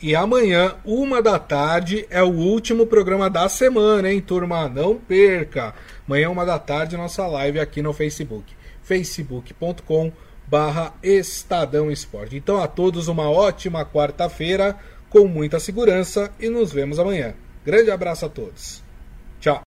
E 0.01 0.15
amanhã, 0.15 0.75
uma 0.83 1.21
da 1.21 1.37
tarde, 1.37 2.07
é 2.09 2.23
o 2.23 2.31
último 2.31 2.87
programa 2.87 3.29
da 3.29 3.47
semana, 3.47 4.11
hein, 4.11 4.19
turma? 4.19 4.67
Não 4.67 4.97
perca! 4.97 5.75
Amanhã, 6.07 6.29
uma 6.29 6.45
da 6.45 6.57
tarde, 6.57 6.97
nossa 6.97 7.27
live 7.27 7.59
aqui 7.59 7.81
no 7.81 7.93
Facebook. 7.93 8.55
facebook.com.br 8.81 10.11
barra 10.51 10.93
Estadão 11.01 11.89
Esporte. 11.89 12.35
Então 12.35 12.61
a 12.61 12.67
todos 12.67 13.07
uma 13.07 13.31
ótima 13.31 13.85
quarta-feira, 13.85 14.77
com 15.09 15.25
muita 15.25 15.61
segurança 15.61 16.29
e 16.37 16.49
nos 16.49 16.73
vemos 16.73 16.99
amanhã. 16.99 17.33
Grande 17.65 17.89
abraço 17.89 18.25
a 18.25 18.29
todos. 18.29 18.83